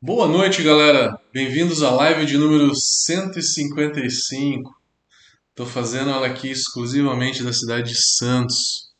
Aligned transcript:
Boa 0.00 0.28
noite, 0.28 0.62
galera. 0.62 1.20
Bem-vindos 1.32 1.82
à 1.82 1.90
live 1.90 2.24
de 2.24 2.38
número 2.38 2.72
155. 2.72 4.72
Estou 5.50 5.66
fazendo 5.66 6.10
ela 6.10 6.28
aqui 6.28 6.48
exclusivamente 6.48 7.42
da 7.42 7.52
cidade 7.52 7.90
de 7.90 8.00
Santos. 8.00 8.92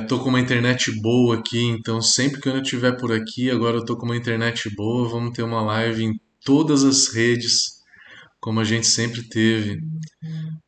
Estou 0.00 0.20
com 0.20 0.30
uma 0.30 0.40
internet 0.40 0.90
boa 1.02 1.36
aqui, 1.36 1.62
então 1.64 2.00
sempre 2.00 2.40
que 2.40 2.48
eu 2.48 2.62
estiver 2.62 2.96
por 2.96 3.12
aqui, 3.12 3.50
agora 3.50 3.76
eu 3.76 3.82
estou 3.82 3.94
com 3.94 4.06
uma 4.06 4.16
internet 4.16 4.74
boa, 4.74 5.06
vamos 5.06 5.34
ter 5.34 5.42
uma 5.42 5.60
live 5.60 6.04
em 6.04 6.20
todas 6.42 6.82
as 6.82 7.08
redes, 7.08 7.82
como 8.40 8.58
a 8.58 8.64
gente 8.64 8.86
sempre 8.86 9.22
teve. 9.22 9.82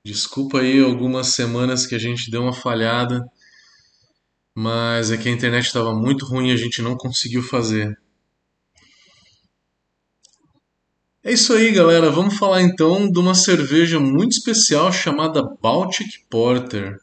Desculpa 0.04 0.60
aí 0.60 0.78
algumas 0.78 1.28
semanas 1.28 1.86
que 1.86 1.94
a 1.94 1.98
gente 1.98 2.30
deu 2.30 2.42
uma 2.42 2.52
falhada, 2.52 3.24
mas 4.54 5.10
é 5.10 5.16
que 5.16 5.26
a 5.26 5.32
internet 5.32 5.64
estava 5.64 5.94
muito 5.94 6.26
ruim 6.26 6.50
e 6.50 6.52
a 6.52 6.56
gente 6.56 6.82
não 6.82 6.98
conseguiu 6.98 7.42
fazer. 7.42 7.98
É 11.22 11.32
isso 11.32 11.52
aí, 11.52 11.70
galera. 11.70 12.10
Vamos 12.10 12.38
falar 12.38 12.62
então 12.62 13.10
de 13.10 13.18
uma 13.18 13.34
cerveja 13.34 14.00
muito 14.00 14.32
especial 14.32 14.90
chamada 14.90 15.42
Baltic 15.60 16.26
Porter. 16.30 16.96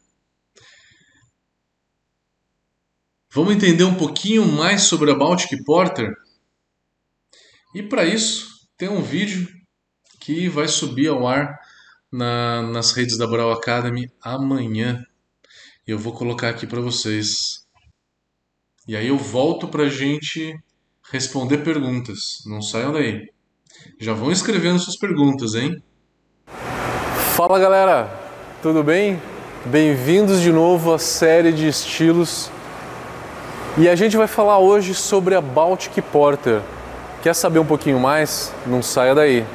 Vamos 3.32 3.54
entender 3.54 3.84
um 3.84 3.94
pouquinho 3.94 4.44
mais 4.44 4.82
sobre 4.82 5.12
a 5.12 5.16
Baltic 5.16 5.64
Porter? 5.64 6.16
E 7.76 7.84
para 7.84 8.06
isso, 8.06 8.48
tem 8.76 8.90
um 8.90 9.04
vídeo 9.04 9.48
que 10.20 10.50
vai 10.50 10.68
subir 10.68 11.10
ao 11.10 11.28
ar 11.28 11.56
na, 12.12 12.64
nas 12.64 12.94
redes 12.94 13.20
da 13.20 13.28
Brau 13.28 13.52
Academy 13.52 14.12
amanhã. 14.20 15.06
Eu 15.86 16.00
vou 16.00 16.12
colocar 16.12 16.50
aqui 16.50 16.66
para 16.66 16.82
vocês. 16.82 17.36
E 18.88 18.96
aí 18.96 19.10
eu 19.10 19.18
volto 19.20 19.68
para 19.68 19.88
gente 19.90 20.60
responder 21.12 21.60
perguntas. 21.60 22.44
Não 22.48 22.64
saiam 22.64 22.92
daí. 22.92 23.37
Já 24.00 24.14
vão 24.14 24.32
escrevendo 24.32 24.80
suas 24.80 24.98
perguntas, 24.98 25.56
hein? 25.56 25.82
Fala 27.36 27.60
galera, 27.60 28.10
tudo 28.62 28.84
bem? 28.84 29.22
Bem-vindos 29.66 30.42
de 30.42 30.52
novo 30.52 30.94
à 30.94 31.00
série 31.00 31.52
de 31.52 31.68
estilos. 31.68 32.50
E 33.78 33.88
a 33.88 33.96
gente 33.96 34.18
vai 34.18 34.28
falar 34.28 34.60
hoje 34.60 34.94
sobre 34.94 35.36
a 35.36 35.42
Baltic 35.42 36.02
Porter. 36.02 36.62
Quer 37.22 37.34
saber 37.34 37.60
um 37.60 37.66
pouquinho 37.66 38.00
mais? 38.00 38.54
Não 38.66 38.82
saia 38.82 39.14
daí. 39.14 39.46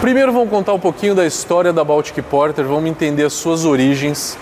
Primeiro 0.00 0.32
vamos 0.32 0.48
contar 0.48 0.74
um 0.74 0.78
pouquinho 0.78 1.12
da 1.12 1.26
história 1.26 1.72
da 1.72 1.82
Baltic 1.82 2.22
Porter, 2.22 2.64
vamos 2.64 2.88
entender 2.88 3.24
as 3.24 3.32
suas 3.32 3.64
origens. 3.64 4.38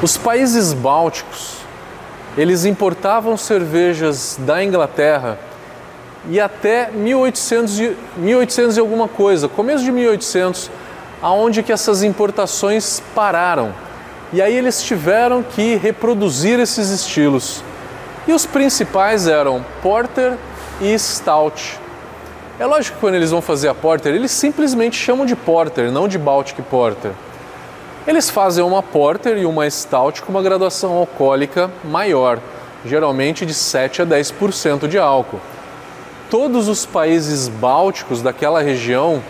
Os 0.00 0.16
países 0.16 0.72
bálticos, 0.72 1.56
eles 2.38 2.64
importavam 2.64 3.36
cervejas 3.36 4.38
da 4.38 4.62
Inglaterra 4.62 5.36
e 6.28 6.38
até 6.38 6.92
1800 6.92 7.80
e, 7.80 7.96
1800 8.18 8.76
e 8.76 8.80
alguma 8.80 9.08
coisa, 9.08 9.48
começo 9.48 9.82
de 9.82 9.90
1800, 9.90 10.70
aonde 11.20 11.60
que 11.64 11.72
essas 11.72 12.04
importações 12.04 13.02
pararam. 13.12 13.74
E 14.32 14.40
aí 14.40 14.56
eles 14.56 14.80
tiveram 14.80 15.42
que 15.42 15.74
reproduzir 15.74 16.60
esses 16.60 16.90
estilos. 16.90 17.64
E 18.28 18.32
os 18.32 18.46
principais 18.46 19.26
eram 19.26 19.66
Porter 19.82 20.36
e 20.80 20.96
Stout. 20.96 21.80
É 22.60 22.66
lógico 22.66 22.96
que 22.96 23.00
quando 23.00 23.14
eles 23.14 23.30
vão 23.30 23.40
fazer 23.40 23.68
a 23.68 23.74
Porter, 23.74 24.14
eles 24.14 24.30
simplesmente 24.30 24.94
chamam 24.94 25.24
de 25.24 25.34
Porter, 25.34 25.90
não 25.90 26.06
de 26.06 26.18
Baltic 26.18 26.60
Porter. 26.60 27.12
Eles 28.06 28.28
fazem 28.28 28.62
uma 28.62 28.82
Porter 28.82 29.38
e 29.38 29.46
uma 29.46 29.68
Stout 29.70 30.20
com 30.20 30.30
uma 30.30 30.42
graduação 30.42 30.92
alcoólica 30.92 31.70
maior, 31.82 32.38
geralmente 32.84 33.46
de 33.46 33.54
7 33.54 34.02
a 34.02 34.06
10% 34.06 34.88
de 34.88 34.98
álcool. 34.98 35.40
Todos 36.28 36.68
os 36.68 36.84
países 36.84 37.48
bálticos 37.48 38.20
daquela 38.20 38.60
região 38.60 39.22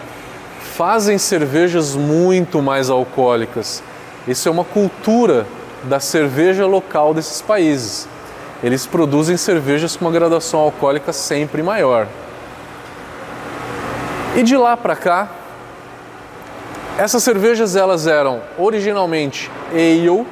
fazem 0.75 1.17
cervejas 1.17 1.95
muito 1.95 2.61
mais 2.61 2.91
alcoólicas. 2.91 3.81
Isso 4.27 4.49
é 4.49 4.51
uma 4.51 4.65
cultura 4.65 5.47
da 5.85 6.01
cerveja 6.01 6.67
local 6.67 7.15
desses 7.15 7.41
países. 7.41 8.09
Eles 8.61 8.87
produzem 8.87 9.37
cervejas 9.37 9.97
com 9.97 10.07
uma 10.07 10.11
graduação 10.11 10.59
alcoólica 10.59 11.13
sempre 11.13 11.63
maior. 11.63 12.09
E 14.37 14.43
de 14.43 14.57
lá 14.57 14.77
para 14.77 14.95
cá, 14.95 15.29
essas 16.97 17.23
cervejas 17.23 17.75
elas 17.75 18.07
eram 18.07 18.43
originalmente 18.59 19.51
ale, 19.73 20.27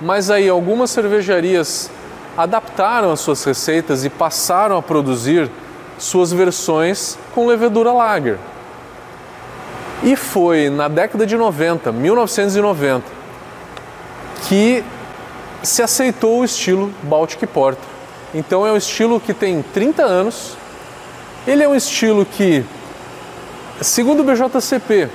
mas 0.00 0.30
aí 0.30 0.48
algumas 0.48 0.90
cervejarias 0.90 1.90
adaptaram 2.36 3.10
as 3.10 3.18
suas 3.20 3.42
receitas 3.42 4.04
e 4.04 4.10
passaram 4.10 4.76
a 4.76 4.82
produzir 4.82 5.50
suas 5.98 6.32
versões 6.32 7.18
com 7.34 7.46
levedura 7.46 7.92
lager. 7.92 8.38
E 10.04 10.14
foi 10.14 10.70
na 10.70 10.86
década 10.86 11.26
de 11.26 11.36
90, 11.36 11.90
1990, 11.90 13.04
que 14.48 14.84
se 15.62 15.82
aceitou 15.82 16.38
o 16.38 16.44
estilo 16.44 16.92
Baltic 17.02 17.44
Porter. 17.48 17.82
Então 18.32 18.64
é 18.64 18.70
um 18.70 18.76
estilo 18.76 19.18
que 19.18 19.34
tem 19.34 19.60
30 19.60 20.04
anos. 20.04 20.56
Ele 21.46 21.64
é 21.64 21.68
um 21.68 21.74
estilo 21.74 22.24
que 22.24 22.64
Segundo 23.80 24.20
o 24.20 24.24
BJCP, 24.24 25.08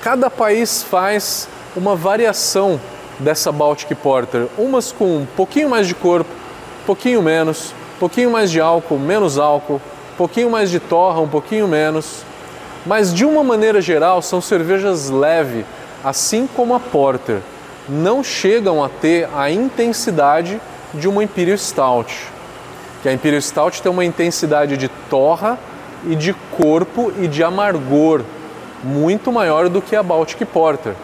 cada 0.00 0.30
país 0.30 0.80
faz 0.80 1.48
uma 1.74 1.96
variação 1.96 2.80
dessa 3.18 3.50
Baltic 3.50 3.96
Porter, 3.96 4.46
umas 4.56 4.92
com 4.92 5.16
um 5.16 5.26
pouquinho 5.26 5.68
mais 5.68 5.88
de 5.88 5.94
corpo, 5.96 6.30
pouquinho 6.86 7.20
menos, 7.20 7.74
pouquinho 7.98 8.30
mais 8.30 8.48
de 8.48 8.60
álcool, 8.60 8.96
menos 8.96 9.40
álcool, 9.40 9.82
pouquinho 10.16 10.48
mais 10.48 10.70
de 10.70 10.78
torra, 10.78 11.20
um 11.20 11.26
pouquinho 11.26 11.66
menos. 11.66 12.22
Mas 12.86 13.12
de 13.12 13.24
uma 13.24 13.42
maneira 13.42 13.80
geral, 13.80 14.22
são 14.22 14.40
cervejas 14.40 15.10
leve, 15.10 15.66
assim 16.04 16.48
como 16.54 16.74
a 16.74 16.78
Porter. 16.78 17.40
Não 17.88 18.22
chegam 18.22 18.84
a 18.84 18.88
ter 18.88 19.28
a 19.34 19.50
intensidade 19.50 20.60
de 20.94 21.08
uma 21.08 21.24
Imperial 21.24 21.58
Stout. 21.58 22.28
Que 23.02 23.08
a 23.08 23.12
Imperial 23.12 23.42
Stout 23.42 23.82
tem 23.82 23.90
uma 23.90 24.04
intensidade 24.04 24.76
de 24.76 24.86
torra 25.10 25.58
e 26.06 26.14
de 26.14 26.32
corpo 26.56 27.12
e 27.18 27.28
de 27.28 27.42
amargor 27.42 28.22
muito 28.82 29.30
maior 29.30 29.68
do 29.68 29.82
que 29.82 29.94
a 29.94 30.02
Baltic 30.02 30.44
Porter. 30.46 30.94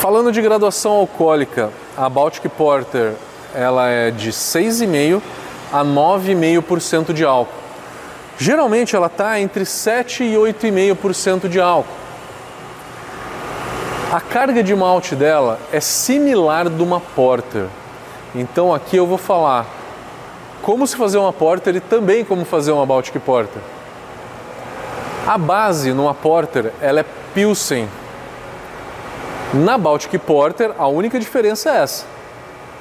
Falando 0.00 0.30
de 0.30 0.40
graduação 0.40 0.92
alcoólica, 0.92 1.70
a 1.96 2.08
Baltic 2.08 2.48
Porter 2.50 3.14
ela 3.54 3.88
é 3.88 4.10
de 4.10 4.30
6,5 4.30 5.20
a 5.72 5.84
9,5% 5.84 7.12
de 7.12 7.24
álcool. 7.24 7.52
Geralmente 8.38 8.94
ela 8.94 9.08
está 9.08 9.40
entre 9.40 9.64
7 9.64 10.22
e 10.22 10.34
8,5% 10.34 11.48
de 11.48 11.60
álcool. 11.60 11.92
A 14.12 14.20
carga 14.20 14.62
de 14.62 14.74
malte 14.74 15.14
dela 15.14 15.58
é 15.72 15.80
similar 15.80 16.70
de 16.70 16.82
uma 16.82 17.00
Porter. 17.00 17.66
Então 18.34 18.72
aqui 18.72 18.96
eu 18.96 19.06
vou 19.06 19.18
falar 19.18 19.66
como 20.68 20.86
se 20.86 20.96
fazer 20.96 21.16
uma 21.16 21.32
porter 21.32 21.76
e 21.76 21.80
também 21.80 22.22
como 22.22 22.44
fazer 22.44 22.72
uma 22.72 22.84
Baltic 22.84 23.18
Porter. 23.20 23.62
A 25.26 25.38
base 25.38 25.94
numa 25.94 26.12
porter 26.12 26.74
ela 26.78 27.00
é 27.00 27.06
Pilsen. 27.32 27.88
Na 29.54 29.78
Baltic 29.78 30.18
Porter 30.18 30.72
a 30.78 30.86
única 30.86 31.18
diferença 31.18 31.70
é 31.70 31.78
essa, 31.78 32.04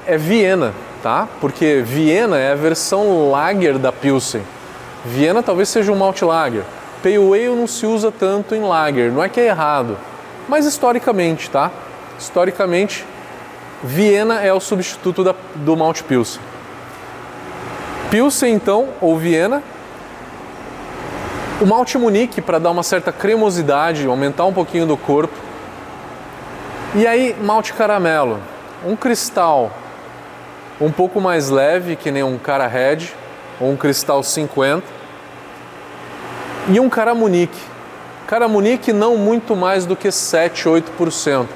é 0.06 0.18
Viena, 0.18 0.74
tá? 1.02 1.30
Porque 1.40 1.82
Viena 1.82 2.38
é 2.38 2.52
a 2.52 2.56
versão 2.56 3.32
lager 3.32 3.78
da 3.78 3.94
Pilsen. 3.94 4.42
Viena 5.06 5.42
talvez 5.42 5.70
seja 5.70 5.90
um 5.90 5.96
malt 5.96 6.22
lager. 6.24 6.66
Pale 7.02 7.16
Ale 7.16 7.56
não 7.56 7.68
se 7.68 7.86
usa 7.86 8.12
tanto 8.12 8.54
em 8.54 8.64
lager, 8.64 9.14
não 9.14 9.24
é 9.24 9.30
que 9.30 9.40
é 9.40 9.46
errado, 9.46 9.98
mas 10.50 10.66
historicamente, 10.66 11.50
tá? 11.50 11.72
Historicamente, 12.20 13.06
Viena 13.82 14.42
é 14.42 14.52
o 14.52 14.60
substituto 14.60 15.24
da, 15.24 15.34
do 15.56 15.78
malt 15.78 16.02
Pilsen. 16.02 16.42
Pilsen, 18.10 18.54
então, 18.54 18.90
ou 19.02 19.18
Viena. 19.18 19.62
O 21.62 21.66
malte 21.66 21.98
Munique 21.98 22.42
para 22.42 22.60
dar 22.60 22.72
uma 22.72 22.84
certa 22.84 23.12
cremosidade, 23.12 24.06
aumentar 24.06 24.46
um 24.46 24.54
pouquinho 24.54 24.86
do 24.86 24.96
corpo. 24.96 25.34
E 26.96 27.06
aí, 27.06 27.36
malte 27.42 27.74
caramelo, 27.74 28.40
um 28.86 28.96
cristal 28.96 29.72
um 30.80 30.92
pouco 30.92 31.20
mais 31.20 31.50
leve, 31.50 31.96
que 31.96 32.12
nem 32.12 32.24
um 32.24 32.38
cara 32.38 32.68
Red, 32.68 33.08
ou 33.60 33.72
um 33.72 33.76
cristal 33.76 34.22
50. 34.22 34.84
E 36.70 36.80
um 36.80 36.90
cara 36.90 37.16
Munique. 37.16 37.60
Cara 38.28 38.48
Munique 38.48 38.94
não 38.94 39.18
muito 39.18 39.56
mais 39.56 39.86
do 39.86 39.96
que 39.96 40.12
7, 40.12 40.70
8%. 40.70 41.48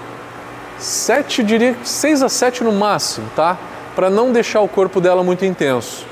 7, 0.79 1.43
diria 1.43 1.75
6 1.83 2.23
a 2.23 2.29
7 2.29 2.63
no 2.63 2.71
máximo, 2.71 3.29
tá? 3.35 3.57
para 3.95 4.09
não 4.09 4.31
deixar 4.31 4.61
o 4.61 4.67
corpo 4.67 5.01
dela 5.01 5.23
muito 5.23 5.45
intenso. 5.45 6.05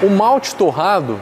O 0.00 0.08
malte 0.08 0.54
torrado, 0.54 1.18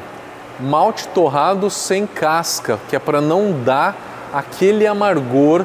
malte 0.60 1.08
torrado 1.08 1.70
sem 1.70 2.06
casca, 2.06 2.78
que 2.90 2.94
é 2.94 2.98
para 2.98 3.22
não 3.22 3.62
dar 3.64 3.96
aquele 4.34 4.86
amargor 4.86 5.64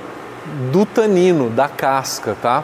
do 0.71 0.85
tanino, 0.85 1.49
da 1.49 1.67
casca, 1.67 2.37
tá? 2.41 2.63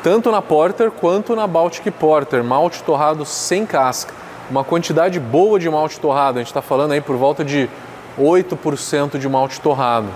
Tanto 0.00 0.30
na 0.30 0.40
Porter 0.40 0.92
quanto 0.92 1.34
na 1.34 1.48
Baltic 1.48 1.90
Porter, 1.90 2.44
malte 2.44 2.84
torrado 2.84 3.24
sem 3.26 3.66
casca. 3.66 4.14
Uma 4.48 4.62
quantidade 4.62 5.18
boa 5.18 5.58
de 5.58 5.68
malte 5.68 5.98
torrado, 5.98 6.38
a 6.38 6.40
gente 6.40 6.50
está 6.50 6.62
falando 6.62 6.92
aí 6.92 7.00
por 7.00 7.16
volta 7.16 7.44
de 7.44 7.68
8% 8.16 9.18
de 9.18 9.28
malte 9.28 9.60
torrado. 9.60 10.06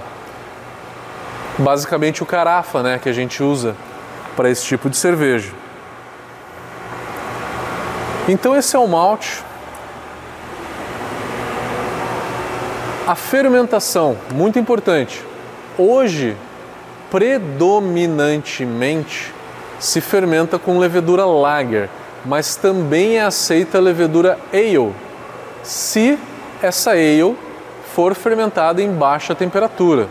Basicamente 1.59 2.23
o 2.23 2.27
carafa, 2.27 2.81
né, 2.81 3.01
que 3.03 3.09
a 3.09 3.13
gente 3.13 3.43
usa 3.43 3.75
para 4.37 4.49
esse 4.49 4.65
tipo 4.65 4.89
de 4.89 4.97
cerveja. 4.97 5.66
Então 8.29 8.57
esse 8.57 8.75
é 8.75 8.79
o 8.79 8.89
malte. 8.89 9.45
A 13.07 13.15
fermentação, 13.15 14.17
muito 14.35 14.59
importante. 14.59 15.23
Hoje, 15.79 16.37
predominantemente, 17.09 19.33
se 19.79 20.01
fermenta 20.01 20.59
com 20.59 20.79
levedura 20.79 21.25
lager, 21.25 21.89
mas 22.25 22.57
também 22.57 23.19
é 23.19 23.23
aceita 23.23 23.79
a 23.79 23.81
levedura 23.81 24.37
ale, 24.53 24.93
se 25.63 26.19
essa 26.61 26.91
ale 26.91 27.37
for 27.95 28.13
fermentada 28.15 28.83
em 28.83 28.91
baixa 28.91 29.37
temperatura. 29.37 30.09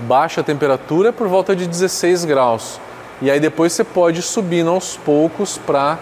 Baixa 0.00 0.42
temperatura 0.42 1.10
é 1.10 1.12
por 1.12 1.28
volta 1.28 1.54
de 1.54 1.68
16 1.68 2.24
graus. 2.24 2.80
E 3.20 3.30
aí 3.30 3.38
depois 3.38 3.72
você 3.72 3.84
pode 3.84 4.20
subir 4.20 4.66
aos 4.66 4.96
poucos 4.96 5.58
para 5.58 5.96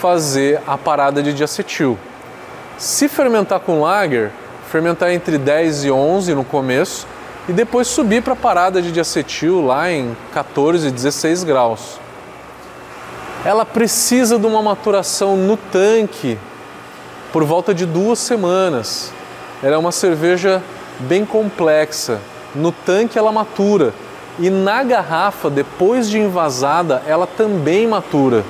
fazer 0.00 0.62
a 0.66 0.78
parada 0.78 1.22
de 1.22 1.34
diacetil. 1.34 1.98
Se 2.78 3.06
fermentar 3.06 3.60
com 3.60 3.82
lager, 3.82 4.32
fermentar 4.70 5.10
entre 5.10 5.36
10 5.36 5.84
e 5.84 5.90
11 5.90 6.34
no 6.34 6.42
começo 6.42 7.06
e 7.46 7.52
depois 7.52 7.86
subir 7.86 8.22
para 8.22 8.32
a 8.32 8.36
parada 8.36 8.80
de 8.80 8.90
diacetil 8.90 9.60
lá 9.60 9.92
em 9.92 10.16
14, 10.32 10.90
16 10.90 11.44
graus. 11.44 12.00
Ela 13.44 13.66
precisa 13.66 14.38
de 14.38 14.46
uma 14.46 14.62
maturação 14.62 15.36
no 15.36 15.58
tanque 15.58 16.38
por 17.30 17.44
volta 17.44 17.74
de 17.74 17.84
duas 17.84 18.18
semanas. 18.18 19.12
Ela 19.62 19.74
é 19.74 19.78
uma 19.78 19.92
cerveja 19.92 20.62
bem 21.00 21.26
complexa. 21.26 22.20
No 22.54 22.72
tanque 22.72 23.18
ela 23.18 23.30
matura 23.30 23.92
e 24.38 24.48
na 24.48 24.82
garrafa, 24.82 25.50
depois 25.50 26.08
de 26.08 26.18
envasada, 26.18 27.02
ela 27.06 27.26
também 27.26 27.86
matura 27.86 28.44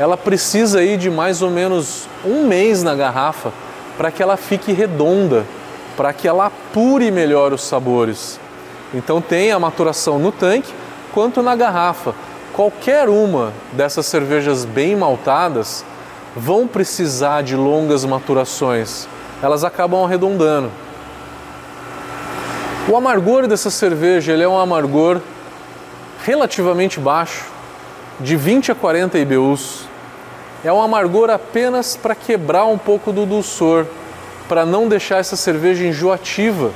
ela 0.00 0.16
precisa 0.16 0.78
aí 0.78 0.96
de 0.96 1.10
mais 1.10 1.42
ou 1.42 1.50
menos 1.50 2.08
um 2.24 2.46
mês 2.46 2.82
na 2.82 2.94
garrafa 2.94 3.52
para 3.98 4.10
que 4.10 4.22
ela 4.22 4.34
fique 4.34 4.72
redonda, 4.72 5.44
para 5.94 6.10
que 6.14 6.26
ela 6.26 6.46
apure 6.46 7.10
melhor 7.10 7.52
os 7.52 7.60
sabores. 7.64 8.40
Então 8.94 9.20
tem 9.20 9.52
a 9.52 9.58
maturação 9.58 10.18
no 10.18 10.32
tanque 10.32 10.72
quanto 11.12 11.42
na 11.42 11.54
garrafa. 11.54 12.14
Qualquer 12.54 13.10
uma 13.10 13.52
dessas 13.72 14.06
cervejas 14.06 14.64
bem 14.64 14.96
maltadas 14.96 15.84
vão 16.34 16.66
precisar 16.66 17.42
de 17.42 17.54
longas 17.54 18.02
maturações. 18.02 19.06
Elas 19.42 19.64
acabam 19.64 20.02
arredondando. 20.02 20.70
O 22.88 22.96
amargor 22.96 23.46
dessa 23.46 23.68
cerveja 23.68 24.32
ele 24.32 24.44
é 24.44 24.48
um 24.48 24.58
amargor 24.58 25.20
relativamente 26.24 26.98
baixo, 26.98 27.44
de 28.18 28.34
20 28.34 28.72
a 28.72 28.74
40 28.74 29.18
IBUs 29.18 29.89
é 30.64 30.72
um 30.72 30.80
amargor 30.80 31.30
apenas 31.30 31.96
para 31.96 32.14
quebrar 32.14 32.66
um 32.66 32.76
pouco 32.76 33.12
do 33.12 33.24
dulçor, 33.24 33.86
para 34.48 34.66
não 34.66 34.88
deixar 34.88 35.18
essa 35.18 35.36
cerveja 35.36 35.84
enjoativa. 35.86 36.70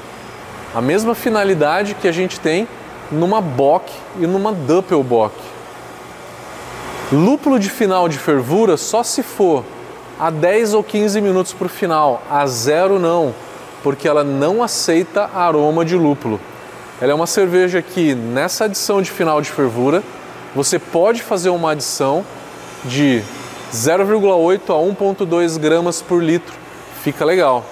A 0.75 0.81
mesma 0.81 1.15
finalidade 1.15 1.95
que 1.95 2.09
a 2.09 2.13
gente 2.13 2.41
tem 2.41 2.67
numa 3.11 3.41
Bock 3.41 3.93
e 4.19 4.27
numa 4.27 4.53
Doppelbock. 4.53 5.35
Lúpulo 7.13 7.59
de 7.59 7.69
final 7.69 8.09
de 8.09 8.19
fervura 8.19 8.77
só 8.77 9.03
se 9.03 9.23
for 9.23 9.63
a 10.19 10.31
10 10.31 10.75
ou 10.75 10.83
15 10.83 11.21
minutos 11.21 11.53
para 11.53 11.67
o 11.67 11.71
final, 11.71 12.23
a 12.31 12.47
zero 12.47 12.99
não, 12.99 13.35
porque 13.83 14.09
ela 14.09 14.25
não 14.25 14.63
aceita 14.63 15.31
aroma 15.35 15.85
de 15.85 15.97
lúpulo. 15.97 16.41
Ela 17.01 17.13
é 17.13 17.15
uma 17.15 17.27
cerveja 17.27 17.83
que 17.83 18.15
nessa 18.15 18.65
adição 18.65 19.03
de 19.03 19.11
final 19.11 19.43
de 19.43 19.51
fervura 19.51 20.03
você 20.55 20.79
pode 20.79 21.23
fazer 21.23 21.51
uma 21.51 21.73
adição 21.73 22.25
de 22.85 23.23
0,8 23.75 24.71
a 24.71 25.27
1,2 25.27 25.59
gramas 25.59 26.01
por 26.01 26.23
litro. 26.23 26.55
Fica 27.03 27.25
legal. 27.25 27.65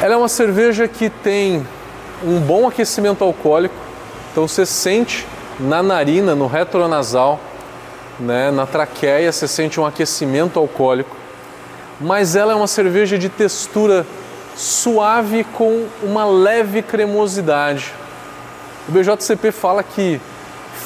Ela 0.00 0.14
é 0.14 0.16
uma 0.16 0.28
cerveja 0.28 0.86
que 0.86 1.10
tem 1.10 1.66
um 2.22 2.38
bom 2.38 2.68
aquecimento 2.68 3.24
alcoólico, 3.24 3.74
então 4.30 4.46
você 4.46 4.64
sente 4.64 5.26
na 5.58 5.82
narina, 5.82 6.34
no 6.34 6.46
retronasal, 6.46 7.40
né, 8.20 8.50
na 8.50 8.64
traqueia, 8.64 9.32
você 9.32 9.48
sente 9.48 9.80
um 9.80 9.86
aquecimento 9.86 10.58
alcoólico, 10.58 11.16
mas 12.00 12.36
ela 12.36 12.52
é 12.52 12.54
uma 12.54 12.66
cerveja 12.66 13.18
de 13.18 13.28
textura 13.28 14.06
suave 14.56 15.42
com 15.42 15.86
uma 16.02 16.24
leve 16.24 16.80
cremosidade. 16.80 17.92
O 18.88 18.92
BJCP 18.92 19.50
fala 19.50 19.82
que 19.82 20.20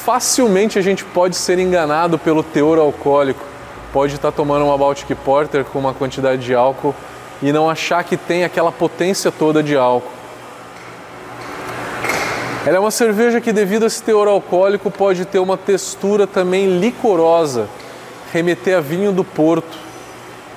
facilmente 0.09 0.79
a 0.79 0.81
gente 0.81 1.05
pode 1.05 1.35
ser 1.35 1.59
enganado 1.59 2.17
pelo 2.17 2.41
teor 2.41 2.79
alcoólico. 2.79 3.45
Pode 3.93 4.15
estar 4.15 4.31
tomando 4.31 4.65
uma 4.65 4.75
Baltic 4.75 5.13
Porter 5.23 5.63
com 5.63 5.77
uma 5.77 5.93
quantidade 5.93 6.41
de 6.41 6.55
álcool 6.55 6.95
e 7.43 7.51
não 7.51 7.69
achar 7.69 8.03
que 8.03 8.17
tem 8.17 8.43
aquela 8.43 8.71
potência 8.71 9.31
toda 9.31 9.61
de 9.61 9.77
álcool. 9.77 10.09
Ela 12.65 12.77
é 12.77 12.79
uma 12.79 12.89
cerveja 12.89 13.39
que, 13.39 13.53
devido 13.53 13.83
a 13.83 13.85
esse 13.85 14.01
teor 14.01 14.27
alcoólico, 14.27 14.89
pode 14.89 15.25
ter 15.25 15.37
uma 15.37 15.55
textura 15.55 16.25
também 16.25 16.79
licorosa, 16.79 17.69
remeter 18.33 18.79
a 18.79 18.81
vinho 18.81 19.11
do 19.11 19.23
Porto, 19.23 19.77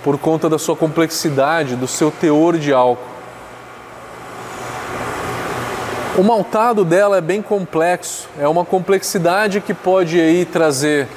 por 0.02 0.16
conta 0.16 0.48
da 0.48 0.58
sua 0.58 0.74
complexidade, 0.74 1.76
do 1.76 1.86
seu 1.86 2.10
teor 2.10 2.56
de 2.56 2.72
álcool. 2.72 3.11
O 6.14 6.22
maltado 6.22 6.84
dela 6.84 7.16
é 7.16 7.20
bem 7.22 7.40
complexo, 7.40 8.28
é 8.38 8.46
uma 8.46 8.66
complexidade 8.66 9.62
que 9.62 9.72
pode 9.72 10.20
aí 10.20 10.44
trazer 10.44 11.08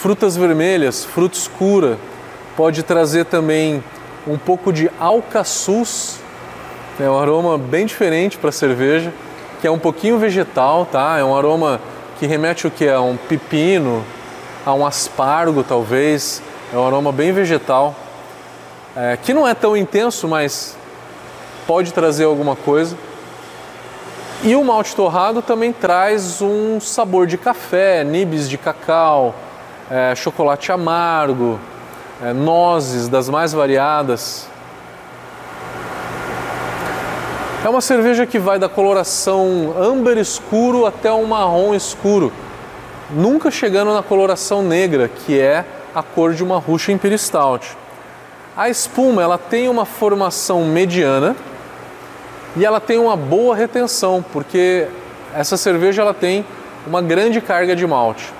frutas 0.00 0.36
vermelhas, 0.36 1.04
fruta 1.04 1.38
escura, 1.38 1.96
pode 2.56 2.82
trazer 2.82 3.24
também 3.26 3.84
um 4.26 4.36
pouco 4.36 4.72
de 4.72 4.90
alcaçuz, 4.98 6.18
é 6.98 7.08
um 7.08 7.16
aroma 7.16 7.56
bem 7.56 7.86
diferente 7.86 8.36
para 8.36 8.50
cerveja, 8.50 9.12
que 9.60 9.66
é 9.68 9.70
um 9.70 9.78
pouquinho 9.78 10.18
vegetal, 10.18 10.86
tá? 10.86 11.16
É 11.18 11.22
um 11.22 11.36
aroma 11.36 11.80
que 12.18 12.26
remete 12.26 12.66
o 12.66 12.70
que 12.70 12.88
a 12.88 13.00
um 13.00 13.16
pepino, 13.16 14.04
a 14.66 14.74
um 14.74 14.84
aspargo 14.84 15.62
talvez, 15.62 16.42
é 16.74 16.76
um 16.76 16.84
aroma 16.84 17.12
bem 17.12 17.30
vegetal, 17.30 17.94
é, 18.96 19.16
que 19.22 19.32
não 19.32 19.46
é 19.46 19.54
tão 19.54 19.76
intenso, 19.76 20.26
mas 20.26 20.76
pode 21.64 21.92
trazer 21.92 22.24
alguma 22.24 22.56
coisa. 22.56 22.96
E 24.44 24.56
o 24.56 24.64
malte 24.64 24.96
torrado 24.96 25.40
também 25.40 25.72
traz 25.72 26.42
um 26.42 26.80
sabor 26.80 27.28
de 27.28 27.38
café, 27.38 28.02
nibs 28.02 28.48
de 28.48 28.58
cacau, 28.58 29.36
é, 29.88 30.16
chocolate 30.16 30.72
amargo, 30.72 31.60
é, 32.20 32.32
nozes 32.32 33.08
das 33.08 33.28
mais 33.28 33.52
variadas. 33.52 34.48
É 37.64 37.68
uma 37.68 37.80
cerveja 37.80 38.26
que 38.26 38.40
vai 38.40 38.58
da 38.58 38.68
coloração 38.68 39.76
amber 39.78 40.18
escuro 40.18 40.86
até 40.86 41.12
um 41.12 41.24
marrom 41.24 41.72
escuro, 41.72 42.32
nunca 43.12 43.48
chegando 43.48 43.94
na 43.94 44.02
coloração 44.02 44.60
negra, 44.60 45.06
que 45.06 45.38
é 45.38 45.64
a 45.94 46.02
cor 46.02 46.34
de 46.34 46.42
uma 46.42 46.58
Russian 46.58 46.94
Imperial 46.94 47.18
Stout. 47.18 47.76
A 48.56 48.68
espuma 48.68 49.22
ela 49.22 49.38
tem 49.38 49.68
uma 49.68 49.84
formação 49.84 50.64
mediana, 50.64 51.36
e 52.56 52.64
ela 52.64 52.80
tem 52.80 52.98
uma 52.98 53.16
boa 53.16 53.56
retenção, 53.56 54.24
porque 54.32 54.86
essa 55.34 55.56
cerveja 55.56 56.02
ela 56.02 56.12
tem 56.12 56.44
uma 56.86 57.00
grande 57.00 57.40
carga 57.40 57.74
de 57.74 57.86
malte. 57.86 58.32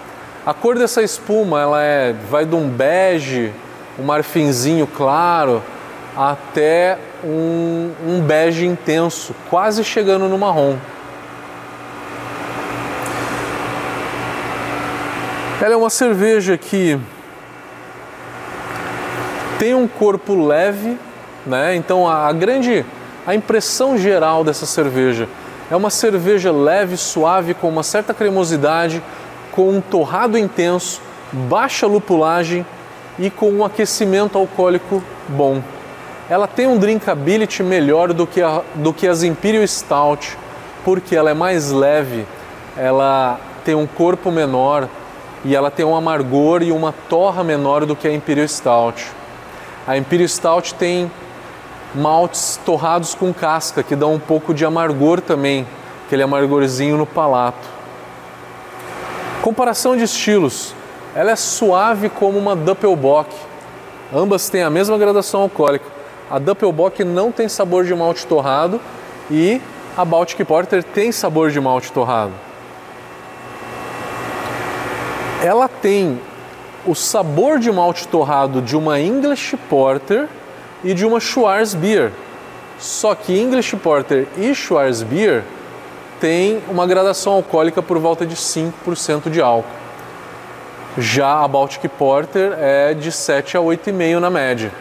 A 0.45 0.53
cor 0.53 0.77
dessa 0.77 1.03
espuma 1.03 1.61
ela 1.61 1.83
é, 1.83 2.13
vai 2.31 2.45
de 2.45 2.55
um 2.55 2.69
bege, 2.69 3.53
um 3.99 4.03
marfinzinho 4.03 4.87
claro, 4.87 5.63
até 6.17 6.99
um, 7.25 7.93
um 8.07 8.21
bege 8.21 8.67
intenso, 8.67 9.35
quase 9.49 9.85
chegando 9.85 10.29
no 10.29 10.37
marrom. 10.37 10.77
Ela 15.61 15.75
é 15.75 15.77
uma 15.77 15.91
cerveja 15.91 16.59
que 16.59 16.99
tem 19.61 19.75
um 19.75 19.87
corpo 19.87 20.45
leve, 20.45 20.99
né? 21.47 21.77
Então 21.77 22.07
a, 22.09 22.27
a 22.27 22.33
grande 22.33 22.85
a 23.27 23.35
impressão 23.35 23.97
geral 23.97 24.43
dessa 24.43 24.67
cerveja 24.67 25.29
é 25.71 25.77
uma 25.77 25.91
cerveja 25.91 26.53
leve, 26.53 26.97
suave, 26.97 27.55
com 27.55 27.69
uma 27.69 27.83
certa 27.83 28.13
cremosidade, 28.13 29.03
com 29.53 29.71
um 29.71 29.81
torrado 29.81 30.37
intenso, 30.37 31.01
baixa 31.33 31.87
lupulagem 31.87 32.67
e 33.19 33.31
com 33.31 33.51
um 33.51 33.65
aquecimento 33.65 34.37
alcoólico 34.37 35.03
bom. 35.29 35.63
Ela 36.29 36.47
tem 36.47 36.67
um 36.67 36.79
drinkability 36.79 37.63
melhor 37.63 38.13
do 38.13 38.27
que, 38.27 38.43
a, 38.43 38.63
do 38.75 38.93
que 38.93 39.07
as 39.07 39.23
Imperial 39.23 39.67
Stout, 39.67 40.37
porque 40.85 41.15
ela 41.15 41.31
é 41.31 41.35
mais 41.35 41.71
leve, 41.71 42.27
ela 42.77 43.39
tem 43.65 43.75
um 43.75 43.87
corpo 43.87 44.31
menor 44.31 44.89
e 45.45 45.55
ela 45.55 45.71
tem 45.71 45.85
um 45.85 45.97
amargor 45.97 46.63
e 46.63 46.73
uma 46.73 46.93
torra 47.09 47.43
menor 47.43 47.87
do 47.87 47.95
que 47.95 48.09
a 48.09 48.13
Imperial 48.13 48.49
Stout. 48.49 49.07
A 49.87 49.97
Imperial 49.97 50.29
Stout 50.29 50.75
tem 50.75 51.11
maltes 51.95 52.59
torrados 52.65 53.15
com 53.15 53.33
casca, 53.33 53.83
que 53.83 53.95
dão 53.95 54.15
um 54.15 54.19
pouco 54.19 54.55
de 54.55 54.65
amargor 54.65 55.21
também, 55.21 55.67
aquele 56.07 56.23
amargorzinho 56.23 56.97
no 56.97 57.07
palato. 57.07 57.69
Comparação 59.43 59.97
de 59.97 60.05
estilos. 60.05 60.75
Ela 61.15 61.33
é 61.33 61.37
suave 61.37 62.09
como 62.09 62.39
uma 62.39 62.57
Doppelbock. 62.57 63.35
Ambas 64.15 64.49
têm 64.49 64.63
a 64.63 64.71
mesma 64.71 64.97
gradação 64.97 65.43
alcoólica. 65.43 65.87
A 66.31 66.39
Doppelbock 66.39 67.05
não 67.05 67.31
tem 67.31 67.49
sabor 67.49 67.85
de 67.85 67.95
malte 67.95 68.27
torrado 68.27 68.81
e 69.31 69.61
a 69.97 70.05
Baltic 70.05 70.45
Porter 70.47 70.83
tem 70.83 71.13
sabor 71.13 71.51
de 71.51 71.61
malte 71.61 71.93
torrado. 71.93 72.33
Ela 75.43 75.69
tem 75.69 76.21
o 76.87 76.95
sabor 76.95 77.59
de 77.59 77.71
malte 77.71 78.09
torrado 78.09 78.63
de 78.63 78.77
uma 78.77 78.99
English 79.01 79.57
Porter 79.69 80.29
e 80.85 80.95
de 80.95 81.07
uma 81.07 81.21
Schwarzbier. 81.21 82.13
Só 82.79 83.15
que 83.15 83.39
English 83.39 83.77
Porter 83.77 84.27
e 84.37 84.55
Schwarzbier 84.55 85.45
têm 86.21 86.61
uma 86.69 86.87
gradação 86.87 87.35
alcoólica 87.35 87.83
por 87.83 87.99
volta 87.99 88.27
de 88.27 88.35
5% 88.35 89.31
de 89.31 89.41
álcool. 89.41 89.69
Já 90.99 91.43
a 91.43 91.49
Baltic 91.49 91.89
Porter 91.89 92.53
é 92.59 92.93
de 92.93 93.11
7 93.11 93.57
a 93.57 93.61
8,5 93.61 94.19
na 94.19 94.31
média. 94.31 94.73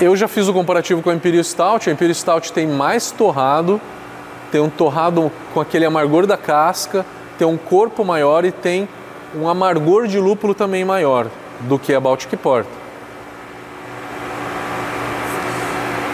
Eu 0.00 0.16
já 0.16 0.26
fiz 0.26 0.48
o 0.48 0.52
comparativo 0.52 1.02
com 1.02 1.10
a 1.10 1.14
Imperial 1.14 1.44
Stout. 1.44 1.88
A 1.88 1.92
Imperial 1.92 2.14
Stout 2.14 2.52
tem 2.52 2.66
mais 2.66 3.10
torrado, 3.10 3.80
tem 4.50 4.60
um 4.60 4.70
torrado 4.70 5.30
com 5.52 5.60
aquele 5.60 5.84
amargor 5.84 6.26
da 6.26 6.36
casca, 6.36 7.04
tem 7.38 7.46
um 7.46 7.56
corpo 7.56 8.04
maior 8.04 8.44
e 8.44 8.50
tem 8.50 8.88
um 9.34 9.48
amargor 9.48 10.06
de 10.06 10.18
lúpulo 10.18 10.54
também 10.54 10.84
maior 10.84 11.28
do 11.62 11.78
que 11.78 11.94
a 11.94 12.00
Baltic 12.00 12.36
Porter. 12.36 12.70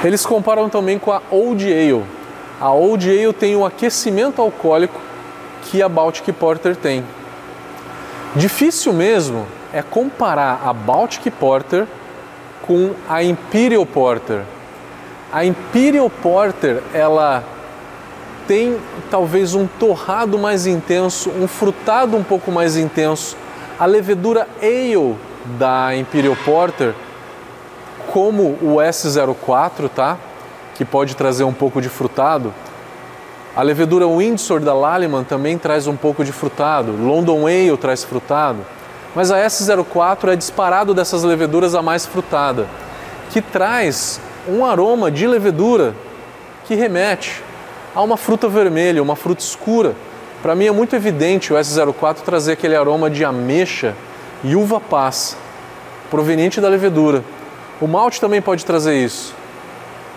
Eles 0.05 0.25
comparam 0.25 0.69
também 0.69 0.99
com 0.99 1.11
a 1.11 1.21
Old 1.31 1.65
Ale. 1.73 2.05
A 2.61 2.71
Old 2.71 3.09
Ale 3.11 3.33
tem 3.33 3.57
o 3.57 3.61
um 3.61 3.67
aquecimento 3.67 4.41
alcoólico 4.41 5.01
que 5.63 5.83
a 5.83 5.89
Baltic 5.89 6.33
Porter 6.33 6.77
tem. 6.77 7.05
Difícil 8.37 8.93
mesmo 8.93 9.47
é 9.73 9.83
comparar 9.83 10.63
a 10.65 10.73
Baltic 10.73 11.31
Porter 11.33 11.87
com 12.63 12.93
a 13.09 13.23
Imperial 13.23 13.85
Porter. 13.85 14.43
A 15.33 15.45
Imperial 15.45 16.09
Porter, 16.09 16.83
ela 16.95 17.43
tem 18.47 18.79
talvez 19.11 19.55
um 19.55 19.67
torrado 19.67 20.39
mais 20.39 20.67
intenso, 20.67 21.31
um 21.31 21.49
frutado 21.49 22.17
um 22.17 22.23
pouco 22.23 22.53
mais 22.53 22.77
intenso. 22.77 23.37
A 23.79 23.85
levedura 23.85 24.49
Ale 24.63 25.17
da 25.57 25.97
Imperial 25.97 26.37
Porter, 26.45 26.95
como 28.13 28.59
o 28.63 28.77
S04, 28.77 29.89
tá? 29.89 30.19
Que 30.75 30.85
pode 30.85 31.17
trazer 31.17 31.45
um 31.45 31.53
pouco 31.53 31.81
de 31.81 31.89
frutado. 31.89 32.53
A 33.57 33.63
levedura 33.63 34.07
Windsor 34.07 34.61
da 34.61 34.75
Lallemand 34.75 35.25
também 35.25 35.59
traz 35.59 35.87
um 35.87 35.97
pouco 35.97 36.25
de 36.25 36.33
frutado. 36.33 36.93
London 36.93 37.47
Ale 37.47 37.77
traz 37.77 38.05
frutado. 38.05 38.65
Mas 39.15 39.31
a 39.31 39.39
S04 39.39 40.33
é 40.33 40.37
disparado 40.37 40.95
dessas 40.95 41.23
leveduras 41.23 41.75
a 41.75 41.83
mais 41.83 42.07
frutada, 42.07 42.67
que 43.31 43.41
traz 43.41 44.21
um 44.47 44.65
aroma 44.65 45.11
de 45.11 45.27
levedura 45.27 45.95
que 46.67 46.75
remete 46.75 47.43
a 47.95 48.03
uma 48.03 48.17
fruta 48.17 48.49
vermelha, 48.49 49.03
uma 49.03 49.17
fruta 49.17 49.43
escura. 49.43 49.95
Para 50.43 50.55
mim 50.55 50.67
é 50.67 50.71
muito 50.71 50.95
evidente 50.95 51.53
o 51.53 51.57
S04 51.57 52.17
trazer 52.25 52.53
aquele 52.53 52.77
aroma 52.77 53.11
de 53.11 53.25
ameixa 53.25 53.95
e 54.43 54.55
uva 54.55 54.81
passa, 54.81 55.37
proveniente 56.11 56.61
da 56.61 56.69
levedura. 56.69 57.25
O 57.81 57.87
malte 57.87 58.21
também 58.21 58.43
pode 58.43 58.65
trazer 58.65 58.97
isso, 58.97 59.35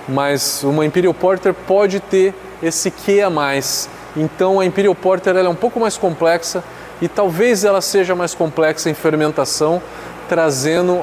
mas 0.07 0.63
uma 0.63 0.85
Imperial 0.85 1.13
Porter 1.13 1.53
pode 1.53 1.99
ter 1.99 2.33
esse 2.61 2.89
que 2.89 3.21
a 3.21 3.29
mais. 3.29 3.89
Então 4.15 4.59
a 4.59 4.65
Imperial 4.65 4.95
Porter 4.95 5.35
é 5.35 5.47
um 5.47 5.55
pouco 5.55 5.79
mais 5.79 5.97
complexa 5.97 6.63
e 7.01 7.07
talvez 7.07 7.63
ela 7.63 7.81
seja 7.81 8.15
mais 8.15 8.35
complexa 8.35 8.89
em 8.89 8.93
fermentação, 8.93 9.81
trazendo 10.27 11.01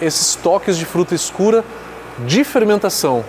esses 0.00 0.34
toques 0.34 0.76
de 0.76 0.84
fruta 0.84 1.14
escura 1.14 1.64
de 2.20 2.44
fermentação. 2.44 3.24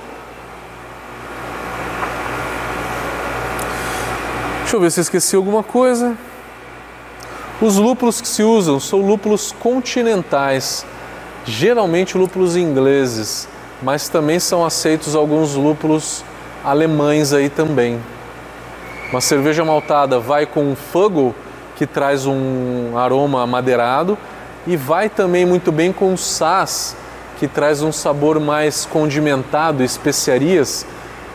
Deixa 4.61 4.75
eu 4.75 4.81
ver 4.81 4.91
se 4.91 4.99
eu 4.99 5.03
esqueci 5.03 5.35
alguma 5.35 5.61
coisa. 5.61 6.17
Os 7.63 7.77
lúpulos 7.77 8.19
que 8.19 8.27
se 8.27 8.43
usam 8.43 8.77
são 8.77 8.99
lúpulos 8.99 9.53
continentais, 9.57 10.85
geralmente 11.45 12.17
lúpulos 12.17 12.57
ingleses, 12.57 13.47
mas 13.81 14.09
também 14.09 14.37
são 14.37 14.65
aceitos 14.65 15.15
alguns 15.15 15.55
lúpulos 15.55 16.25
alemães 16.61 17.31
aí 17.31 17.47
também. 17.47 18.01
Uma 19.09 19.21
cerveja 19.21 19.63
maltada 19.63 20.19
vai 20.19 20.45
com 20.45 20.71
um 20.71 20.75
fuggle, 20.75 21.33
que 21.77 21.87
traz 21.87 22.25
um 22.25 22.97
aroma 22.97 23.41
amadeirado, 23.43 24.17
e 24.67 24.75
vai 24.75 25.07
também 25.07 25.45
muito 25.45 25.71
bem 25.71 25.93
com 25.93 26.17
sas, 26.17 26.97
que 27.39 27.47
traz 27.47 27.81
um 27.81 27.93
sabor 27.93 28.41
mais 28.41 28.85
condimentado, 28.85 29.85
especiarias, 29.85 30.85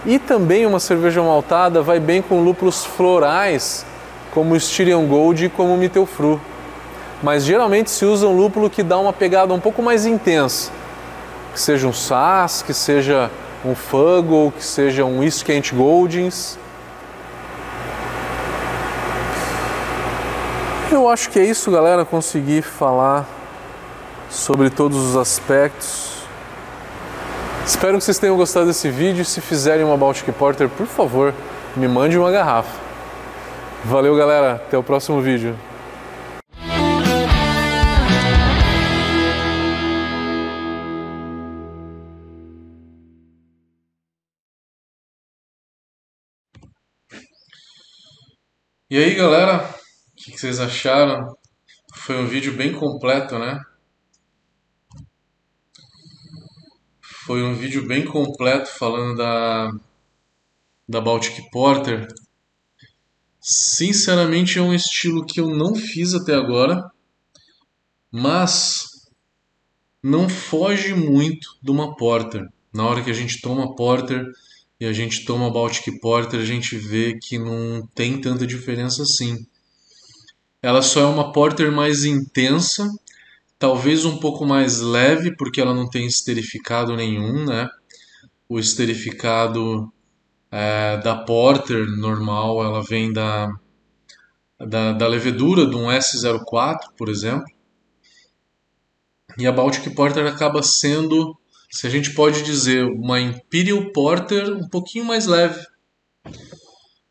e 0.04 0.18
também 0.18 0.66
uma 0.66 0.78
cerveja 0.78 1.22
maltada 1.22 1.80
vai 1.80 1.98
bem 1.98 2.20
com 2.20 2.44
lúpulos 2.44 2.84
florais, 2.84 3.86
como 4.32 4.56
Styrian 4.56 5.06
Gold 5.06 5.46
e 5.46 5.48
como 5.48 5.76
Mittelfru. 5.76 6.40
Mas 7.22 7.44
geralmente 7.44 7.90
se 7.90 8.04
usa 8.04 8.26
um 8.26 8.36
lúpulo 8.36 8.70
que 8.70 8.82
dá 8.82 8.98
uma 8.98 9.12
pegada 9.12 9.52
um 9.52 9.60
pouco 9.60 9.82
mais 9.82 10.06
intensa, 10.06 10.70
que 11.52 11.60
seja 11.60 11.86
um 11.86 11.92
Sass, 11.92 12.62
que 12.62 12.72
seja 12.72 13.30
um 13.64 13.74
Fuggle, 13.74 14.52
que 14.52 14.64
seja 14.64 15.04
um 15.04 15.22
Iskent 15.22 15.72
Goldings. 15.72 16.58
Eu 20.90 21.08
acho 21.08 21.28
que 21.30 21.38
é 21.38 21.44
isso, 21.44 21.70
galera. 21.70 22.04
Consegui 22.04 22.62
falar 22.62 23.26
sobre 24.30 24.70
todos 24.70 24.96
os 24.96 25.16
aspectos. 25.16 26.18
Espero 27.66 27.98
que 27.98 28.04
vocês 28.04 28.18
tenham 28.18 28.36
gostado 28.36 28.66
desse 28.66 28.88
vídeo. 28.88 29.24
Se 29.24 29.40
fizerem 29.40 29.84
uma 29.84 29.96
Baltic 29.96 30.32
Porter, 30.32 30.68
por 30.68 30.86
favor, 30.86 31.34
me 31.76 31.86
mande 31.86 32.16
uma 32.18 32.30
garrafa. 32.30 32.87
Valeu, 33.88 34.14
galera. 34.14 34.56
Até 34.56 34.76
o 34.76 34.84
próximo 34.84 35.18
vídeo. 35.22 35.58
E 48.90 48.98
aí, 48.98 49.14
galera, 49.14 49.64
o 49.64 50.16
que 50.16 50.38
vocês 50.38 50.60
acharam? 50.60 51.34
Foi 51.94 52.16
um 52.16 52.26
vídeo 52.26 52.54
bem 52.54 52.74
completo, 52.74 53.38
né? 53.38 53.58
Foi 57.00 57.42
um 57.42 57.54
vídeo 57.54 57.86
bem 57.86 58.04
completo 58.04 58.68
falando 58.68 59.16
da, 59.16 59.70
da 60.86 61.00
Baltic 61.00 61.50
Porter. 61.50 62.06
Sinceramente, 63.50 64.58
é 64.58 64.62
um 64.62 64.74
estilo 64.74 65.24
que 65.24 65.40
eu 65.40 65.48
não 65.48 65.74
fiz 65.74 66.12
até 66.12 66.34
agora, 66.34 66.84
mas 68.12 68.84
não 70.02 70.28
foge 70.28 70.92
muito 70.92 71.48
de 71.62 71.70
uma 71.70 71.96
Porter. 71.96 72.46
Na 72.74 72.84
hora 72.84 73.02
que 73.02 73.10
a 73.10 73.14
gente 73.14 73.40
toma 73.40 73.74
Porter 73.74 74.22
e 74.78 74.84
a 74.84 74.92
gente 74.92 75.24
toma 75.24 75.50
Baltic 75.50 75.98
Porter, 75.98 76.38
a 76.38 76.44
gente 76.44 76.76
vê 76.76 77.18
que 77.18 77.38
não 77.38 77.86
tem 77.94 78.20
tanta 78.20 78.46
diferença 78.46 79.02
assim. 79.02 79.34
Ela 80.60 80.82
só 80.82 81.00
é 81.00 81.06
uma 81.06 81.32
Porter 81.32 81.72
mais 81.72 82.04
intensa, 82.04 82.86
talvez 83.58 84.04
um 84.04 84.18
pouco 84.18 84.44
mais 84.44 84.80
leve, 84.80 85.34
porque 85.38 85.58
ela 85.58 85.74
não 85.74 85.88
tem 85.88 86.06
esterificado 86.06 86.94
nenhum, 86.94 87.46
né? 87.46 87.66
O 88.46 88.58
esterificado 88.58 89.90
é, 90.50 90.96
da 90.98 91.16
Porter 91.16 91.86
normal, 91.98 92.62
ela 92.64 92.82
vem 92.82 93.12
da, 93.12 93.48
da, 94.58 94.92
da 94.92 95.06
levedura 95.06 95.66
de 95.66 95.76
um 95.76 95.86
S04, 95.86 96.78
por 96.96 97.08
exemplo. 97.08 97.46
E 99.38 99.46
a 99.46 99.52
Baltic 99.52 99.94
Porter 99.94 100.26
acaba 100.26 100.62
sendo, 100.62 101.38
se 101.70 101.86
a 101.86 101.90
gente 101.90 102.12
pode 102.14 102.42
dizer, 102.42 102.84
uma 102.84 103.20
Imperial 103.20 103.92
Porter 103.92 104.52
um 104.52 104.68
pouquinho 104.68 105.04
mais 105.04 105.26
leve. 105.26 105.64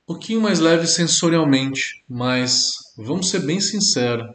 pouquinho 0.05 0.41
mais 0.41 0.59
leve 0.59 0.87
sensorialmente, 0.87 2.03
mas 2.09 2.71
vamos 2.97 3.29
ser 3.29 3.39
bem 3.39 3.61
sinceros. 3.61 4.27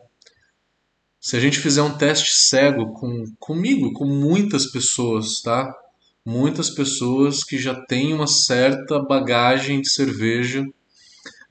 Se 1.20 1.36
a 1.36 1.40
gente 1.40 1.60
fizer 1.60 1.82
um 1.82 1.96
teste 1.96 2.32
cego 2.34 2.94
com 2.94 3.24
comigo, 3.38 3.92
com 3.92 4.04
muitas 4.04 4.66
pessoas, 4.66 5.40
tá? 5.42 5.72
Muitas 6.24 6.70
pessoas 6.70 7.42
que 7.42 7.58
já 7.58 7.74
têm 7.74 8.14
uma 8.14 8.26
certa 8.26 9.00
bagagem 9.00 9.80
de 9.80 9.90
cerveja, 9.90 10.64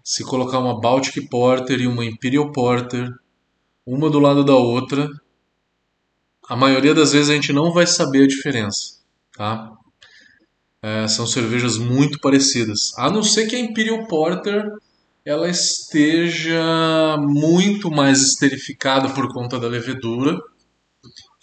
se 0.03 0.23
colocar 0.23 0.59
uma 0.59 0.79
Baltic 0.79 1.29
Porter 1.29 1.81
e 1.81 1.87
uma 1.87 2.05
Imperial 2.05 2.51
Porter, 2.51 3.09
uma 3.85 4.09
do 4.09 4.19
lado 4.19 4.43
da 4.43 4.55
outra, 4.55 5.09
a 6.47 6.55
maioria 6.55 6.93
das 6.93 7.11
vezes 7.13 7.29
a 7.29 7.33
gente 7.33 7.53
não 7.53 7.71
vai 7.71 7.85
saber 7.85 8.23
a 8.23 8.27
diferença, 8.27 8.99
tá? 9.35 9.73
É, 10.81 11.07
são 11.07 11.27
cervejas 11.27 11.77
muito 11.77 12.19
parecidas, 12.19 12.91
a 12.97 13.09
não 13.09 13.23
ser 13.23 13.47
que 13.47 13.55
a 13.55 13.59
Imperial 13.59 14.07
Porter 14.07 14.65
ela 15.23 15.47
esteja 15.47 17.15
muito 17.19 17.91
mais 17.91 18.21
esterificada 18.21 19.09
por 19.13 19.31
conta 19.31 19.59
da 19.59 19.67
levedura 19.67 20.39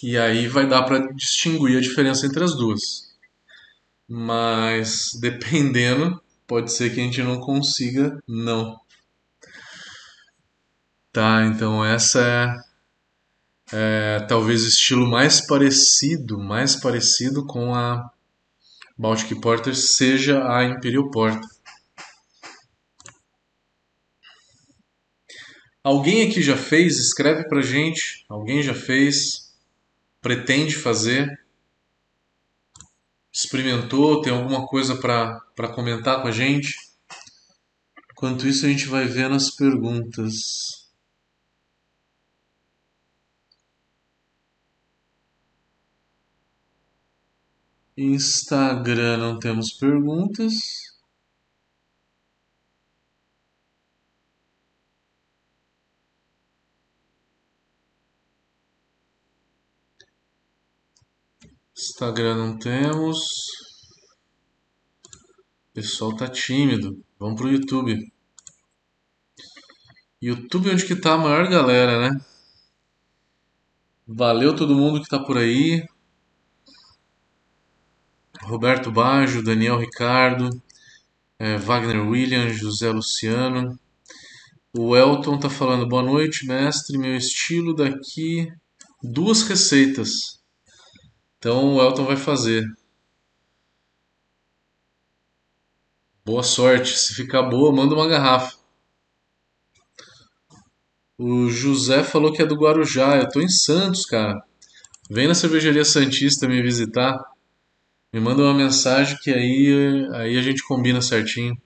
e 0.02 0.16
aí 0.16 0.48
vai 0.48 0.68
dar 0.68 0.82
para 0.82 1.12
distinguir 1.14 1.78
a 1.78 1.80
diferença 1.80 2.26
entre 2.26 2.42
as 2.42 2.56
duas. 2.56 3.07
Mas 4.08 5.10
dependendo, 5.20 6.20
pode 6.46 6.72
ser 6.72 6.94
que 6.94 7.00
a 7.00 7.04
gente 7.04 7.22
não 7.22 7.38
consiga 7.38 8.18
não. 8.26 8.80
Tá, 11.12 11.44
então 11.44 11.84
essa 11.84 12.60
é, 13.72 14.16
é 14.16 14.20
talvez 14.26 14.64
o 14.64 14.68
estilo 14.68 15.06
mais 15.06 15.46
parecido, 15.46 16.38
mais 16.38 16.76
parecido 16.76 17.44
com 17.46 17.74
a 17.74 18.10
Baltic 18.96 19.40
Porter 19.40 19.74
seja 19.76 20.42
a 20.48 20.64
Imperial 20.64 21.10
Porter. 21.10 21.46
Alguém 25.84 26.28
aqui 26.28 26.42
já 26.42 26.56
fez? 26.56 26.98
Escreve 26.98 27.48
pra 27.48 27.62
gente. 27.62 28.24
Alguém 28.28 28.62
já 28.62 28.74
fez? 28.74 29.54
Pretende 30.20 30.74
fazer? 30.74 31.38
Experimentou? 33.38 34.20
Tem 34.20 34.32
alguma 34.32 34.66
coisa 34.66 34.96
para 34.96 35.68
comentar 35.72 36.20
com 36.20 36.26
a 36.26 36.32
gente? 36.32 36.74
Enquanto 38.10 38.48
isso, 38.48 38.66
a 38.66 38.68
gente 38.68 38.86
vai 38.86 39.06
ver 39.06 39.30
nas 39.30 39.54
perguntas. 39.54 40.34
Instagram 47.96 49.18
não 49.18 49.38
temos 49.38 49.72
perguntas. 49.72 50.97
Instagram 61.78 62.34
não 62.34 62.58
temos. 62.58 63.18
O 65.70 65.74
pessoal 65.74 66.16
tá 66.16 66.26
tímido. 66.26 67.00
Vamos 67.20 67.40
pro 67.40 67.48
YouTube. 67.48 68.12
YouTube 70.20 70.70
é 70.70 70.72
onde 70.72 70.84
que 70.84 70.96
tá 70.96 71.14
a 71.14 71.18
maior 71.18 71.48
galera, 71.48 72.10
né? 72.10 72.20
Valeu 74.04 74.56
todo 74.56 74.74
mundo 74.74 75.00
que 75.00 75.08
tá 75.08 75.20
por 75.22 75.38
aí. 75.38 75.86
Roberto 78.42 78.90
Baggio, 78.90 79.44
Daniel 79.44 79.78
Ricardo, 79.78 80.50
é, 81.38 81.58
Wagner 81.58 82.08
William, 82.08 82.48
José 82.48 82.90
Luciano. 82.90 83.78
O 84.76 84.96
Elton 84.96 85.38
tá 85.38 85.48
falando, 85.48 85.86
boa 85.86 86.02
noite, 86.02 86.44
mestre. 86.44 86.98
Meu 86.98 87.14
estilo 87.14 87.72
daqui, 87.72 88.52
duas 89.00 89.42
receitas. 89.42 90.37
Então 91.38 91.74
o 91.74 91.80
Elton 91.80 92.04
vai 92.04 92.16
fazer. 92.16 92.64
Boa 96.24 96.42
sorte. 96.42 96.98
Se 96.98 97.14
ficar 97.14 97.42
boa, 97.42 97.72
manda 97.72 97.94
uma 97.94 98.08
garrafa. 98.08 98.56
O 101.16 101.48
José 101.48 102.04
falou 102.04 102.32
que 102.32 102.42
é 102.42 102.46
do 102.46 102.56
Guarujá. 102.56 103.16
Eu 103.16 103.28
tô 103.28 103.40
em 103.40 103.48
Santos, 103.48 104.04
cara. 104.04 104.40
Vem 105.10 105.26
na 105.26 105.34
cervejaria 105.34 105.84
Santista 105.84 106.46
me 106.48 106.60
visitar. 106.60 107.18
Me 108.12 108.20
manda 108.20 108.42
uma 108.42 108.54
mensagem 108.54 109.16
que 109.22 109.30
aí, 109.30 110.06
aí 110.14 110.38
a 110.38 110.42
gente 110.42 110.62
combina 110.64 111.00
certinho. 111.00 111.56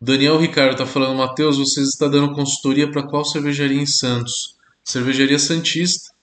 Daniel 0.00 0.38
Ricardo 0.38 0.76
tá 0.76 0.86
falando, 0.86 1.16
Matheus, 1.16 1.58
vocês 1.58 1.88
estão 1.88 2.08
dando 2.08 2.32
consultoria 2.32 2.90
para 2.90 3.02
qual 3.02 3.24
cervejaria 3.24 3.80
em 3.80 3.86
Santos? 3.86 4.56
Cervejaria 4.84 5.38
Santista. 5.38 6.14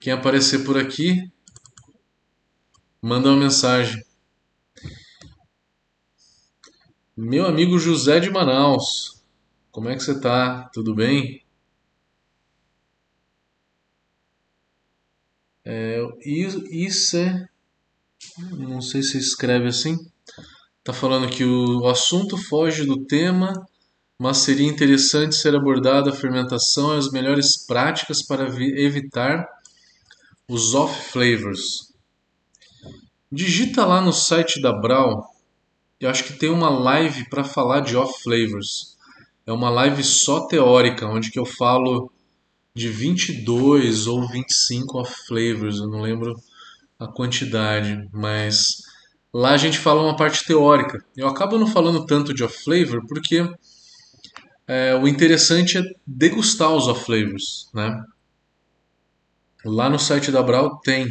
Quem 0.00 0.12
aparecer 0.12 0.64
por 0.64 0.76
aqui, 0.76 1.30
manda 3.00 3.28
uma 3.28 3.36
mensagem. 3.36 4.02
Meu 7.16 7.46
amigo 7.46 7.78
José 7.78 8.20
de 8.20 8.30
Manaus, 8.30 9.22
como 9.70 9.88
é 9.88 9.94
que 9.96 10.02
você 10.02 10.20
tá? 10.20 10.68
Tudo 10.72 10.94
bem? 10.94 11.44
É, 15.64 16.00
isso 16.24 17.16
é 17.16 17.48
não 18.50 18.80
sei 18.80 19.02
se 19.02 19.18
escreve 19.18 19.68
assim. 19.68 19.96
Está 20.78 20.92
falando 20.92 21.28
que 21.28 21.44
o 21.44 21.86
assunto 21.86 22.36
foge 22.36 22.84
do 22.84 23.04
tema, 23.04 23.52
mas 24.18 24.38
seria 24.38 24.68
interessante 24.68 25.34
ser 25.34 25.54
abordada 25.54 26.10
a 26.10 26.14
fermentação 26.14 26.94
e 26.94 26.98
as 26.98 27.10
melhores 27.10 27.66
práticas 27.66 28.24
para 28.24 28.46
evitar 28.46 29.46
os 30.48 30.74
off 30.74 31.10
flavors. 31.10 31.85
Digita 33.30 33.84
lá 33.84 34.00
no 34.00 34.12
site 34.12 34.60
da 34.60 34.72
Brau. 34.72 35.24
Eu 36.00 36.10
acho 36.10 36.24
que 36.24 36.34
tem 36.34 36.50
uma 36.50 36.68
live 36.68 37.28
para 37.28 37.42
falar 37.42 37.80
de 37.80 37.96
off 37.96 38.22
flavors. 38.22 38.96
É 39.46 39.52
uma 39.52 39.70
live 39.70 40.02
só 40.02 40.46
teórica, 40.46 41.06
onde 41.06 41.30
que 41.30 41.38
eu 41.38 41.46
falo 41.46 42.10
de 42.74 42.88
22 42.88 44.06
ou 44.06 44.28
25 44.28 44.98
off 44.98 45.26
flavors, 45.26 45.78
eu 45.78 45.88
não 45.88 46.02
lembro 46.02 46.34
a 46.98 47.06
quantidade, 47.06 48.06
mas 48.12 48.82
lá 49.32 49.52
a 49.52 49.56
gente 49.56 49.78
fala 49.78 50.02
uma 50.02 50.14
parte 50.16 50.44
teórica. 50.44 51.02
Eu 51.16 51.26
acabo 51.26 51.58
não 51.58 51.66
falando 51.66 52.04
tanto 52.04 52.34
de 52.34 52.44
off 52.44 52.62
flavor 52.62 53.06
porque 53.06 53.48
é, 54.66 54.94
o 54.94 55.08
interessante 55.08 55.78
é 55.78 55.82
degustar 56.06 56.70
os 56.70 56.86
off 56.86 57.04
flavors, 57.04 57.70
né? 57.72 57.98
Lá 59.64 59.88
no 59.88 59.98
site 59.98 60.30
da 60.30 60.42
Brau 60.42 60.78
tem. 60.80 61.08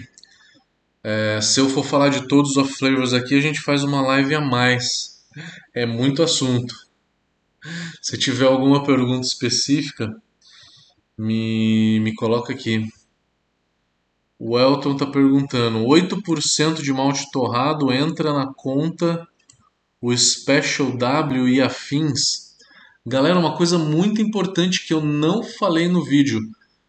É, 1.08 1.40
se 1.40 1.60
eu 1.60 1.70
for 1.70 1.86
falar 1.86 2.10
de 2.10 2.28
todos 2.28 2.58
os 2.58 2.78
flavors 2.78 3.14
aqui, 3.14 3.36
a 3.36 3.40
gente 3.40 3.62
faz 3.62 3.84
uma 3.84 4.02
live 4.02 4.34
a 4.34 4.42
mais. 4.42 5.24
É 5.72 5.86
muito 5.86 6.24
assunto. 6.24 6.74
Se 8.02 8.18
tiver 8.18 8.48
alguma 8.48 8.84
pergunta 8.84 9.28
específica, 9.28 10.20
me, 11.16 12.00
me 12.00 12.16
coloca 12.16 12.52
aqui. 12.52 12.90
O 14.40 14.58
Elton 14.58 14.94
está 14.94 15.06
perguntando: 15.06 15.86
8% 15.86 16.82
de 16.82 16.92
malte 16.92 17.30
torrado 17.32 17.94
entra 17.94 18.34
na 18.34 18.52
conta 18.52 19.28
o 20.02 20.12
Special 20.18 20.98
W 20.98 21.48
e 21.48 21.62
afins? 21.62 22.56
Galera, 23.06 23.38
uma 23.38 23.56
coisa 23.56 23.78
muito 23.78 24.24
importante 24.24 24.88
que 24.88 24.94
eu 24.96 25.02
não 25.02 25.44
falei 25.44 25.88
no 25.88 26.04
vídeo: 26.04 26.40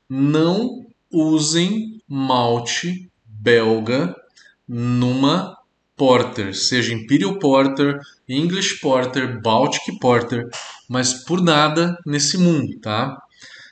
não 0.08 0.86
usem 1.12 2.00
malte 2.08 3.10
belga 3.46 4.12
numa 4.66 5.56
Porter, 5.96 6.52
seja 6.52 6.92
Imperial 6.92 7.38
Porter, 7.38 8.00
English 8.28 8.80
Porter, 8.80 9.40
Baltic 9.40 9.98
Porter, 10.00 10.44
mas 10.88 11.24
por 11.24 11.40
nada 11.40 11.96
nesse 12.04 12.36
mundo, 12.36 12.78
tá? 12.80 13.16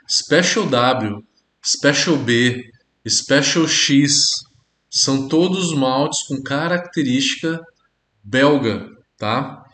Special 0.09 0.67
W, 0.67 1.25
Special 1.67 2.17
B, 2.17 2.63
Special 3.07 3.67
X 3.67 4.15
são 4.89 5.27
todos 5.27 5.75
maltes 5.75 6.23
com 6.29 6.41
característica 6.41 7.61
belga, 8.23 8.89
tá? 9.19 9.65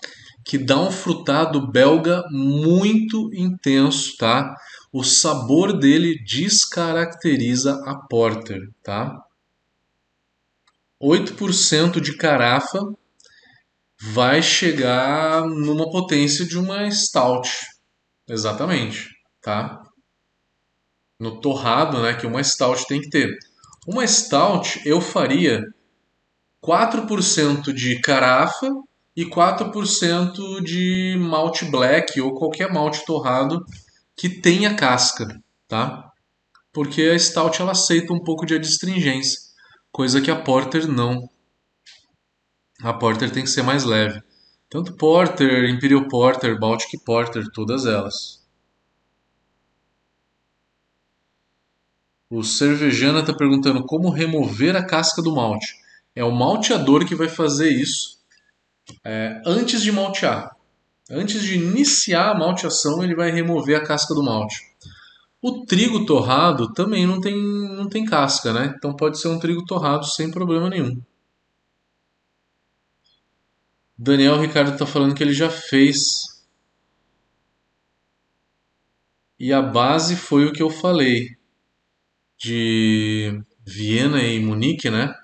Que 0.44 0.56
dá 0.56 0.80
um 0.80 0.90
frutado 0.90 1.70
belga 1.70 2.24
muito 2.30 3.30
intenso, 3.34 4.16
tá? 4.16 4.56
O 4.90 5.04
sabor 5.04 5.78
dele 5.78 6.16
descaracteriza 6.24 7.80
a 7.86 7.94
porter, 8.08 8.60
tá? 8.82 9.14
8% 11.02 12.00
de 12.00 12.16
carafa 12.16 12.80
vai 14.00 14.42
chegar 14.42 15.46
numa 15.46 15.90
potência 15.90 16.46
de 16.46 16.58
uma 16.58 16.90
stout. 16.90 17.48
Exatamente, 18.28 19.08
tá? 19.42 19.82
no 21.20 21.38
torrado, 21.38 22.00
né, 22.00 22.14
que 22.14 22.26
uma 22.26 22.42
stout 22.42 22.86
tem 22.86 23.02
que 23.02 23.10
ter. 23.10 23.38
Uma 23.86 24.06
stout 24.06 24.80
eu 24.86 25.00
faria 25.00 25.62
4% 26.64 27.72
de 27.74 28.00
carafa 28.00 28.66
e 29.14 29.26
4% 29.26 30.62
de 30.62 31.16
malte 31.20 31.66
black 31.66 32.18
ou 32.20 32.34
qualquer 32.34 32.72
malte 32.72 33.04
torrado 33.04 33.62
que 34.16 34.28
tenha 34.28 34.74
casca, 34.74 35.28
tá? 35.68 36.10
Porque 36.72 37.02
a 37.02 37.18
stout 37.18 37.60
ela 37.60 37.72
aceita 37.72 38.14
um 38.14 38.22
pouco 38.22 38.46
de 38.46 38.54
adstringência, 38.54 39.38
coisa 39.92 40.20
que 40.20 40.30
a 40.30 40.40
porter 40.40 40.86
não. 40.86 41.28
A 42.82 42.92
porter 42.92 43.30
tem 43.30 43.44
que 43.44 43.50
ser 43.50 43.62
mais 43.62 43.84
leve. 43.84 44.22
Tanto 44.68 44.94
porter, 44.94 45.68
imperial 45.68 46.06
porter, 46.08 46.58
baltic 46.58 46.98
porter, 47.04 47.44
todas 47.52 47.86
elas. 47.86 48.40
O 52.30 52.44
Cervejana 52.44 53.20
está 53.20 53.34
perguntando 53.34 53.84
como 53.84 54.08
remover 54.08 54.76
a 54.76 54.86
casca 54.86 55.20
do 55.20 55.34
malte. 55.34 55.74
É 56.14 56.22
o 56.24 56.30
malteador 56.30 57.04
que 57.04 57.14
vai 57.14 57.28
fazer 57.28 57.70
isso 57.70 58.20
é, 59.04 59.42
antes 59.44 59.82
de 59.82 59.90
maltear. 59.90 60.56
Antes 61.10 61.42
de 61.42 61.56
iniciar 61.56 62.30
a 62.30 62.38
malteação, 62.38 63.02
ele 63.02 63.16
vai 63.16 63.32
remover 63.32 63.76
a 63.76 63.84
casca 63.84 64.14
do 64.14 64.22
malte. 64.22 64.69
O 65.42 65.64
trigo 65.64 66.04
torrado 66.04 66.72
também 66.72 67.06
não 67.06 67.20
tem, 67.20 67.34
não 67.34 67.88
tem 67.88 68.04
casca, 68.04 68.52
né? 68.52 68.74
Então 68.76 68.94
pode 68.94 69.18
ser 69.18 69.28
um 69.28 69.38
trigo 69.38 69.64
torrado 69.64 70.04
sem 70.06 70.30
problema 70.30 70.68
nenhum. 70.68 71.02
Daniel 73.96 74.40
Ricardo 74.40 74.72
está 74.72 74.86
falando 74.86 75.14
que 75.14 75.22
ele 75.22 75.32
já 75.32 75.50
fez. 75.50 75.98
E 79.38 79.52
a 79.52 79.62
base 79.62 80.16
foi 80.16 80.46
o 80.46 80.52
que 80.52 80.62
eu 80.62 80.68
falei 80.68 81.36
de 82.38 83.42
Viena 83.66 84.22
e 84.22 84.40
Munique, 84.40 84.90
né? 84.90 85.14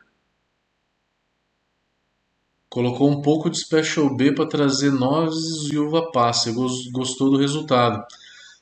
Colocou 2.68 3.10
um 3.10 3.22
pouco 3.22 3.48
de 3.48 3.58
Special 3.58 4.14
B 4.14 4.34
para 4.34 4.48
trazer 4.48 4.90
nozes 4.90 5.70
e 5.70 5.78
uva 5.78 6.10
passa. 6.12 6.52
Gostou 6.52 7.30
do 7.30 7.38
resultado. 7.38 8.02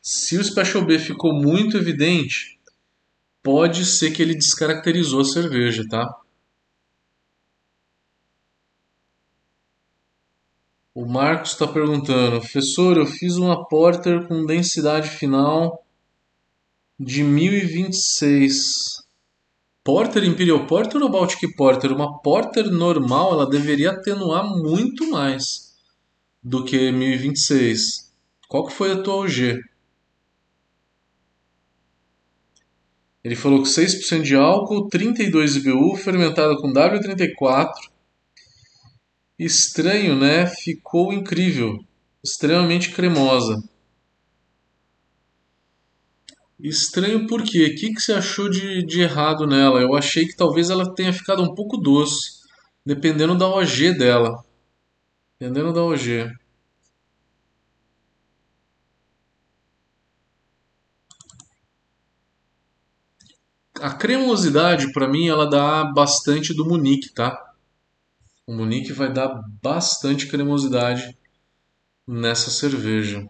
Se 0.06 0.36
o 0.36 0.44
Special 0.44 0.84
B 0.84 0.98
ficou 0.98 1.32
muito 1.32 1.78
evidente, 1.78 2.60
pode 3.42 3.86
ser 3.86 4.10
que 4.10 4.20
ele 4.20 4.34
descaracterizou 4.34 5.22
a 5.22 5.24
cerveja, 5.24 5.82
tá? 5.88 6.14
O 10.94 11.06
Marcos 11.06 11.52
está 11.52 11.66
perguntando, 11.66 12.38
professor, 12.38 12.98
eu 12.98 13.06
fiz 13.06 13.36
uma 13.36 13.66
Porter 13.66 14.28
com 14.28 14.44
densidade 14.44 15.08
final 15.08 15.82
de 17.00 17.22
1026. 17.22 18.58
Porter, 19.82 20.22
Imperial 20.22 20.66
Porter 20.66 21.02
ou 21.02 21.08
Baltic 21.08 21.56
Porter? 21.56 21.90
Uma 21.90 22.20
Porter 22.20 22.70
normal, 22.70 23.32
ela 23.32 23.48
deveria 23.48 23.92
atenuar 23.92 24.44
muito 24.44 25.08
mais 25.08 25.74
do 26.42 26.62
que 26.62 26.92
1026. 26.92 28.12
Qual 28.46 28.66
que 28.66 28.72
foi 28.74 28.92
a 28.92 29.02
tua 29.02 29.14
OG? 29.14 29.73
Ele 33.24 33.34
falou 33.34 33.62
que 33.62 33.68
6% 33.68 34.22
de 34.22 34.36
álcool, 34.36 34.86
32 34.88 35.56
IBU, 35.56 35.96
fermentada 35.96 36.54
com 36.56 36.70
W34. 36.70 37.72
Estranho, 39.38 40.14
né? 40.14 40.46
Ficou 40.46 41.10
incrível. 41.10 41.78
Extremamente 42.22 42.90
cremosa. 42.92 43.56
Estranho 46.60 47.26
por 47.26 47.42
quê? 47.42 47.64
O 47.66 47.74
que, 47.74 47.94
que 47.94 48.00
você 48.00 48.12
achou 48.12 48.48
de, 48.50 48.84
de 48.84 49.00
errado 49.00 49.46
nela? 49.46 49.80
Eu 49.80 49.94
achei 49.94 50.26
que 50.26 50.36
talvez 50.36 50.68
ela 50.68 50.94
tenha 50.94 51.12
ficado 51.12 51.42
um 51.42 51.54
pouco 51.54 51.78
doce, 51.78 52.42
dependendo 52.84 53.36
da 53.36 53.48
OG 53.48 53.94
dela. 53.98 54.44
Dependendo 55.40 55.72
da 55.72 55.82
OG. 55.82 56.30
A 63.84 63.90
cremosidade, 63.90 64.94
para 64.94 65.06
mim, 65.06 65.28
ela 65.28 65.44
dá 65.44 65.84
bastante 65.84 66.54
do 66.54 66.64
Munique, 66.64 67.12
tá? 67.12 67.52
O 68.46 68.54
Munique 68.54 68.94
vai 68.94 69.12
dar 69.12 69.42
bastante 69.62 70.26
cremosidade 70.26 71.14
nessa 72.06 72.48
cerveja. 72.50 73.28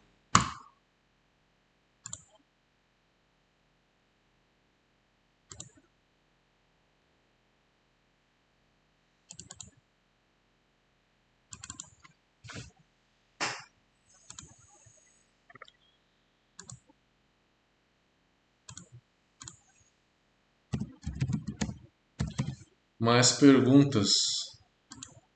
Mais 23.05 23.33
perguntas. 23.33 24.13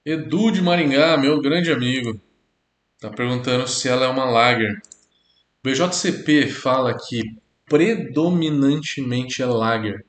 Edu 0.03 0.51
de 0.51 0.63
Maringá, 0.63 1.19
meu 1.19 1.39
grande 1.39 1.71
amigo, 1.71 2.19
está 2.95 3.11
perguntando 3.15 3.69
se 3.69 3.91
ela 3.91 4.07
é 4.07 4.09
uma 4.09 4.25
lager. 4.25 4.81
BJCP 5.63 6.47
fala 6.47 6.97
que 6.97 7.21
predominantemente 7.67 9.43
é 9.43 9.45
lager, 9.45 10.03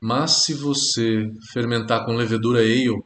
mas 0.00 0.44
se 0.44 0.54
você 0.54 1.28
fermentar 1.52 2.06
com 2.06 2.14
levedura 2.14 2.60
ale, 2.60 3.02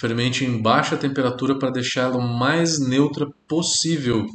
fermente 0.00 0.44
em 0.44 0.60
baixa 0.60 0.96
temperatura 0.96 1.56
para 1.56 1.70
deixá-la 1.70 2.16
o 2.16 2.20
mais 2.20 2.80
neutra 2.80 3.24
possível. 3.46 4.26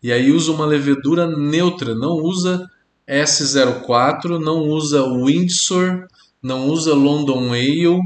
E 0.00 0.12
aí 0.12 0.30
usa 0.30 0.52
uma 0.52 0.64
levedura 0.64 1.26
neutra, 1.26 1.92
não 1.92 2.12
usa 2.12 2.64
S04, 3.04 4.38
não 4.38 4.60
usa 4.60 5.02
Windsor, 5.02 6.06
não 6.40 6.68
usa 6.68 6.94
London 6.94 7.52
Ale, 7.52 7.98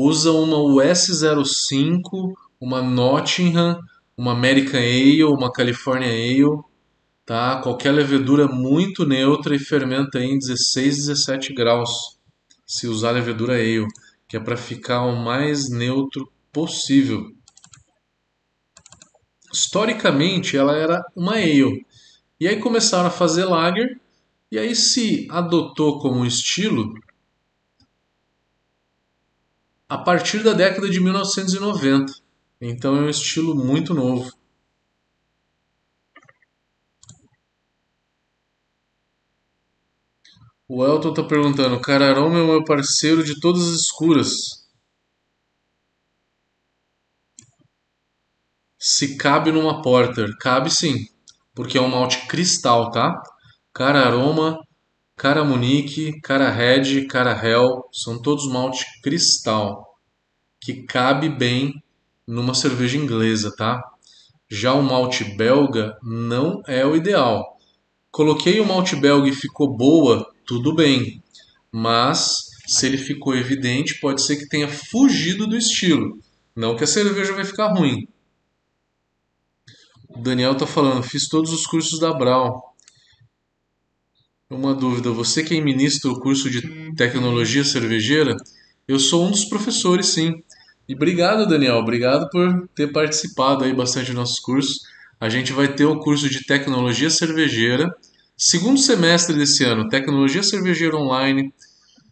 usa 0.00 0.30
uma 0.30 0.56
US05, 0.58 2.32
uma 2.60 2.80
Nottingham, 2.80 3.80
uma 4.16 4.32
American 4.32 4.78
Ale, 4.78 5.24
uma 5.24 5.50
California 5.50 6.08
Ale, 6.08 6.62
tá? 7.26 7.60
Qualquer 7.60 7.90
levedura 7.90 8.46
muito 8.46 9.04
neutra 9.04 9.56
e 9.56 9.58
fermenta 9.58 10.20
em 10.20 10.38
16, 10.38 10.98
17 10.98 11.52
graus. 11.52 12.16
Se 12.64 12.86
usar 12.86 13.10
levedura 13.10 13.54
ale, 13.54 13.86
que 14.28 14.36
é 14.36 14.40
para 14.40 14.56
ficar 14.56 15.02
o 15.04 15.16
mais 15.16 15.68
neutro 15.68 16.30
possível. 16.52 17.32
Historicamente, 19.52 20.56
ela 20.56 20.76
era 20.76 21.02
uma 21.16 21.34
ale. 21.34 21.84
E 22.38 22.46
aí 22.46 22.60
começaram 22.60 23.08
a 23.08 23.10
fazer 23.10 23.46
lager, 23.46 23.98
e 24.52 24.58
aí 24.58 24.76
se 24.76 25.26
adotou 25.30 25.98
como 25.98 26.24
estilo 26.24 26.94
a 29.88 29.96
partir 29.96 30.42
da 30.42 30.52
década 30.52 30.90
de 30.90 31.00
1990. 31.00 32.12
Então 32.60 32.96
é 32.96 33.00
um 33.00 33.08
estilo 33.08 33.54
muito 33.54 33.94
novo. 33.94 34.30
O 40.68 40.84
Elton 40.84 41.10
está 41.10 41.22
perguntando: 41.22 41.80
Cararoma 41.80 42.38
é 42.38 42.42
o 42.42 42.46
meu 42.46 42.64
parceiro 42.64 43.24
de 43.24 43.40
todas 43.40 43.62
as 43.62 43.80
escuras. 43.80 44.68
Se 48.78 49.16
cabe 49.16 49.50
numa 49.50 49.80
Porter. 49.80 50.36
Cabe 50.38 50.70
sim, 50.70 51.06
porque 51.54 51.78
é 51.78 51.80
um 51.80 51.88
malte 51.88 52.26
cristal, 52.26 52.90
tá? 52.90 53.20
Cararoma 53.72 54.58
Cara 55.18 55.44
Munique, 55.44 56.20
Cara 56.20 56.48
Red, 56.48 57.06
Cara 57.08 57.32
Hell, 57.32 57.82
são 57.92 58.22
todos 58.22 58.48
malte 58.48 58.86
cristal, 59.02 59.98
que 60.60 60.84
cabe 60.84 61.28
bem 61.28 61.82
numa 62.24 62.54
cerveja 62.54 62.96
inglesa, 62.96 63.52
tá? 63.56 63.82
Já 64.48 64.72
o 64.74 64.82
malte 64.82 65.24
belga 65.24 65.98
não 66.04 66.62
é 66.68 66.86
o 66.86 66.94
ideal. 66.94 67.58
Coloquei 68.12 68.60
o 68.60 68.64
malte 68.64 68.94
belga 68.94 69.28
e 69.28 69.34
ficou 69.34 69.76
boa, 69.76 70.24
tudo 70.46 70.72
bem. 70.72 71.20
Mas 71.72 72.30
se 72.68 72.86
ele 72.86 72.96
ficou 72.96 73.34
evidente, 73.34 73.98
pode 73.98 74.22
ser 74.22 74.36
que 74.36 74.48
tenha 74.48 74.68
fugido 74.68 75.48
do 75.48 75.56
estilo. 75.56 76.16
Não 76.54 76.76
que 76.76 76.84
a 76.84 76.86
cerveja 76.86 77.32
vai 77.32 77.44
ficar 77.44 77.72
ruim. 77.72 78.06
O 80.08 80.20
Daniel 80.20 80.54
tá 80.54 80.64
falando, 80.64 81.02
fiz 81.02 81.28
todos 81.28 81.52
os 81.52 81.66
cursos 81.66 81.98
da 81.98 82.12
Brau. 82.12 82.67
Uma 84.50 84.74
dúvida: 84.74 85.10
você 85.10 85.42
quem 85.42 85.62
ministra 85.62 86.10
o 86.10 86.20
curso 86.20 86.48
de 86.48 86.94
tecnologia 86.94 87.62
cervejeira? 87.62 88.34
Eu 88.86 88.98
sou 88.98 89.26
um 89.26 89.30
dos 89.30 89.44
professores, 89.44 90.06
sim. 90.06 90.42
E 90.88 90.94
obrigado, 90.94 91.46
Daniel. 91.46 91.76
Obrigado 91.76 92.30
por 92.30 92.66
ter 92.74 92.90
participado 92.90 93.64
aí 93.64 93.74
bastante 93.74 94.10
do 94.10 94.16
nosso 94.16 94.40
curso. 94.42 94.80
A 95.20 95.28
gente 95.28 95.52
vai 95.52 95.68
ter 95.74 95.84
o 95.84 96.00
curso 96.00 96.30
de 96.30 96.46
tecnologia 96.46 97.10
cervejeira, 97.10 97.94
segundo 98.38 98.78
semestre 98.80 99.36
desse 99.36 99.64
ano, 99.64 99.86
tecnologia 99.90 100.42
cervejeira 100.42 100.96
online, 100.96 101.52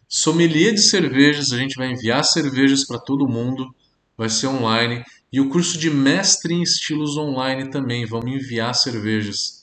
sommelier 0.07 0.75
de 0.75 0.81
cervejas. 0.83 1.51
A 1.51 1.57
gente 1.57 1.75
vai 1.75 1.89
enviar 1.91 2.23
cervejas 2.23 2.85
para 2.85 2.99
todo 2.99 3.27
mundo. 3.27 3.73
Vai 4.15 4.29
ser 4.29 4.45
online. 4.45 5.03
E 5.33 5.41
o 5.41 5.49
curso 5.49 5.75
de 5.79 5.89
mestre 5.89 6.53
em 6.53 6.61
estilos 6.61 7.17
online 7.17 7.71
também. 7.71 8.05
Vamos 8.05 8.31
enviar 8.31 8.75
cervejas. 8.75 9.56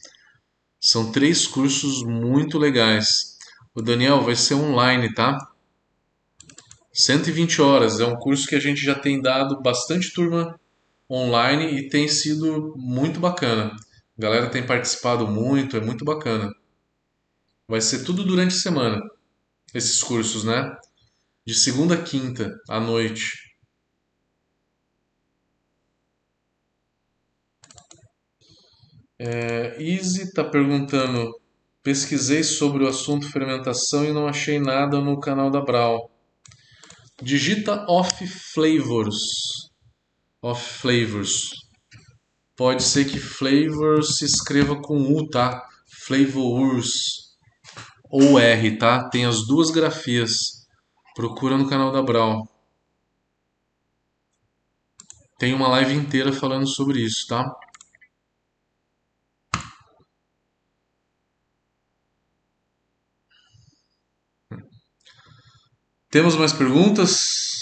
São 0.87 1.11
três 1.11 1.47
cursos 1.47 2.03
muito 2.03 2.59
legais. 2.59 3.39
O 3.75 3.81
Daniel 3.81 4.21
vai 4.21 4.37
ser 4.37 4.53
online, 4.53 5.15
tá? 5.15 5.39
120 6.93 7.63
horas. 7.63 8.01
É 8.01 8.05
um 8.05 8.17
curso 8.17 8.47
que 8.47 8.55
a 8.55 8.61
gente 8.61 8.83
já 8.83 8.95
tem 8.95 9.19
dado 9.19 9.63
bastante 9.63 10.13
turma 10.13 10.61
online 11.11 11.79
e 11.79 11.89
tem 11.89 12.07
sido 12.07 12.75
muito 12.77 13.19
bacana. 13.19 13.75
A 14.19 14.21
galera 14.21 14.51
tem 14.51 14.63
participado 14.63 15.27
muito, 15.27 15.75
é 15.75 15.81
muito 15.81 16.05
bacana. 16.05 16.55
Vai 17.67 17.81
ser 17.81 18.05
tudo 18.05 18.23
durante 18.23 18.55
a 18.55 18.61
semana, 18.61 19.01
esses 19.73 20.03
cursos, 20.03 20.45
né? 20.45 20.77
De 21.47 21.55
segunda 21.55 21.95
a 21.95 22.03
quinta 22.03 22.55
à 22.69 22.79
noite. 22.79 23.54
É, 29.27 29.83
Easy 29.83 30.25
está 30.25 30.45
perguntando: 30.45 31.33
pesquisei 31.83 32.43
sobre 32.43 32.85
o 32.85 32.89
assunto 32.89 33.31
fermentação 33.31 34.05
e 34.05 34.13
não 34.13 34.29
achei 34.29 34.59
nada 34.59 35.01
no 35.01 35.19
canal 35.19 35.51
da 35.51 35.63
Brau. 35.63 36.11
Digita 37.23 37.87
off 37.89 38.27
flavors. 38.53 39.17
Off 40.43 40.79
flavors. 40.79 41.49
Pode 42.55 42.83
ser 42.83 43.07
que 43.07 43.19
flavors 43.19 44.19
se 44.19 44.27
escreva 44.27 44.77
com 44.83 44.99
U, 44.99 45.27
tá? 45.31 45.67
Flavors. 46.07 46.91
Ou 48.11 48.39
R, 48.39 48.77
tá? 48.77 49.09
Tem 49.09 49.25
as 49.25 49.47
duas 49.47 49.71
grafias. 49.71 50.33
Procura 51.17 51.57
no 51.57 51.67
canal 51.67 51.91
da 51.91 52.03
Brau. 52.03 52.47
Tem 55.39 55.55
uma 55.55 55.69
live 55.69 55.95
inteira 55.95 56.31
falando 56.31 56.69
sobre 56.69 57.01
isso, 57.01 57.27
tá? 57.27 57.43
Temos 66.15 66.37
mais 66.37 66.53
perguntas? 66.53 67.59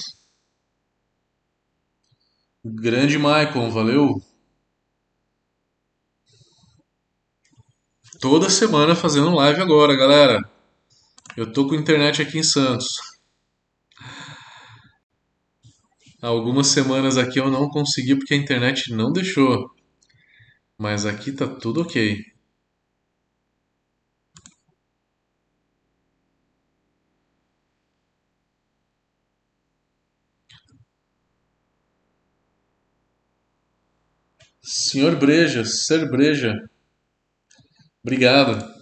Grande 2.63 3.17
Maicon, 3.19 3.71
valeu. 3.71 4.23
Toda 8.21 8.51
semana 8.51 8.95
fazendo 8.95 9.35
live 9.35 9.63
agora, 9.63 9.97
galera. 9.97 10.39
Eu 11.35 11.51
tô 11.51 11.67
com 11.67 11.75
internet 11.75 12.21
aqui 12.21 12.41
em 12.41 12.43
Santos. 12.43 12.99
Algumas 16.21 16.67
semanas 16.67 17.17
aqui 17.17 17.41
eu 17.41 17.51
não 17.51 17.71
consegui 17.71 18.17
porque 18.17 18.35
a 18.35 18.37
internet 18.37 18.93
não 18.93 19.11
deixou. 19.11 19.71
Mas 20.77 21.07
aqui 21.07 21.33
tá 21.33 21.47
tudo 21.47 21.81
ok. 21.81 22.23
Senhor 34.65 35.17
Breja, 35.19 35.65
Ser 35.65 36.09
Breja, 36.09 36.55
obrigado. 38.03 38.73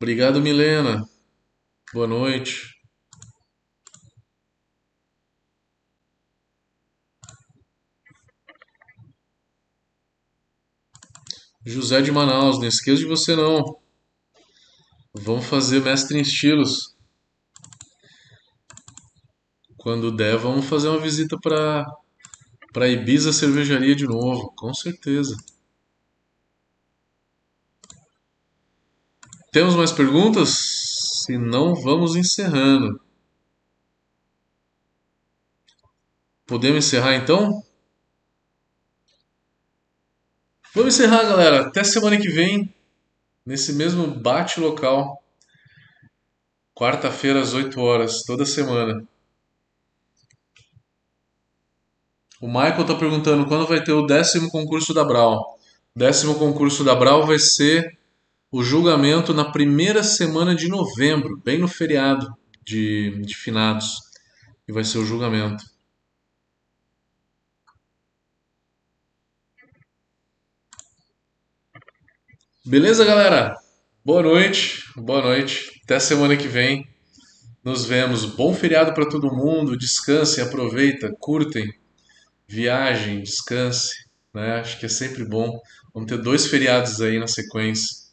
Obrigado, 0.00 0.40
Milena. 0.40 1.02
Boa 1.94 2.06
noite. 2.06 2.74
José 11.66 12.02
de 12.02 12.12
Manaus, 12.12 12.58
não 12.58 12.66
esqueça 12.66 12.98
de 12.98 13.06
você 13.06 13.34
não. 13.34 13.62
Vamos 15.14 15.46
fazer 15.46 15.80
mestre 15.80 16.18
em 16.18 16.20
estilos. 16.20 16.93
Quando 19.84 20.10
der, 20.10 20.38
vamos 20.38 20.64
fazer 20.64 20.88
uma 20.88 20.98
visita 20.98 21.38
para 21.38 21.84
para 22.72 22.88
Ibiza 22.88 23.34
Cervejaria 23.34 23.94
de 23.94 24.06
novo, 24.06 24.50
com 24.56 24.72
certeza. 24.72 25.36
Temos 29.52 29.74
mais 29.74 29.92
perguntas? 29.92 30.54
Se 31.22 31.36
não, 31.36 31.74
vamos 31.74 32.16
encerrando. 32.16 32.98
Podemos 36.46 36.86
encerrar 36.86 37.16
então? 37.16 37.62
Vamos 40.74 40.94
encerrar, 40.94 41.24
galera. 41.24 41.66
Até 41.66 41.84
semana 41.84 42.18
que 42.18 42.30
vem, 42.30 42.74
nesse 43.44 43.74
mesmo 43.74 44.06
bate 44.06 44.60
local. 44.60 45.22
Quarta-feira 46.74 47.42
às 47.42 47.52
8 47.52 47.78
horas, 47.78 48.22
toda 48.22 48.46
semana. 48.46 49.06
O 52.44 52.46
Michael 52.46 52.82
está 52.82 52.94
perguntando 52.94 53.46
quando 53.46 53.66
vai 53.66 53.82
ter 53.82 53.92
o 53.92 54.04
décimo 54.04 54.50
concurso 54.50 54.92
da 54.92 55.02
Brau. 55.02 55.58
O 55.96 55.98
décimo 55.98 56.34
concurso 56.34 56.84
da 56.84 56.94
Brau 56.94 57.26
vai 57.26 57.38
ser 57.38 57.98
o 58.52 58.62
julgamento 58.62 59.32
na 59.32 59.50
primeira 59.50 60.02
semana 60.02 60.54
de 60.54 60.68
novembro, 60.68 61.40
bem 61.42 61.56
no 61.56 61.66
feriado 61.66 62.36
de, 62.62 63.18
de 63.22 63.34
finados. 63.34 63.94
E 64.68 64.72
vai 64.74 64.84
ser 64.84 64.98
o 64.98 65.06
julgamento. 65.06 65.64
Beleza, 72.62 73.06
galera? 73.06 73.54
Boa 74.04 74.22
noite, 74.22 74.84
boa 74.96 75.22
noite. 75.22 75.80
Até 75.84 75.98
semana 75.98 76.36
que 76.36 76.46
vem. 76.46 76.86
Nos 77.64 77.86
vemos. 77.86 78.26
Bom 78.26 78.52
feriado 78.52 78.92
para 78.92 79.08
todo 79.08 79.34
mundo. 79.34 79.78
Descansem, 79.78 80.44
aproveitem, 80.44 81.10
curtem 81.18 81.72
viagem, 82.46 83.22
descanse, 83.22 83.94
né? 84.32 84.60
Acho 84.60 84.78
que 84.78 84.86
é 84.86 84.88
sempre 84.88 85.24
bom. 85.24 85.60
Vamos 85.92 86.08
ter 86.08 86.18
dois 86.18 86.46
feriados 86.46 87.00
aí 87.00 87.18
na 87.18 87.26
sequência. 87.26 88.04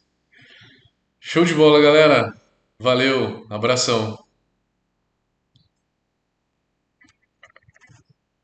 Show 1.20 1.44
de 1.44 1.54
bola, 1.54 1.80
galera. 1.80 2.34
Valeu, 2.78 3.46
abração. 3.50 4.21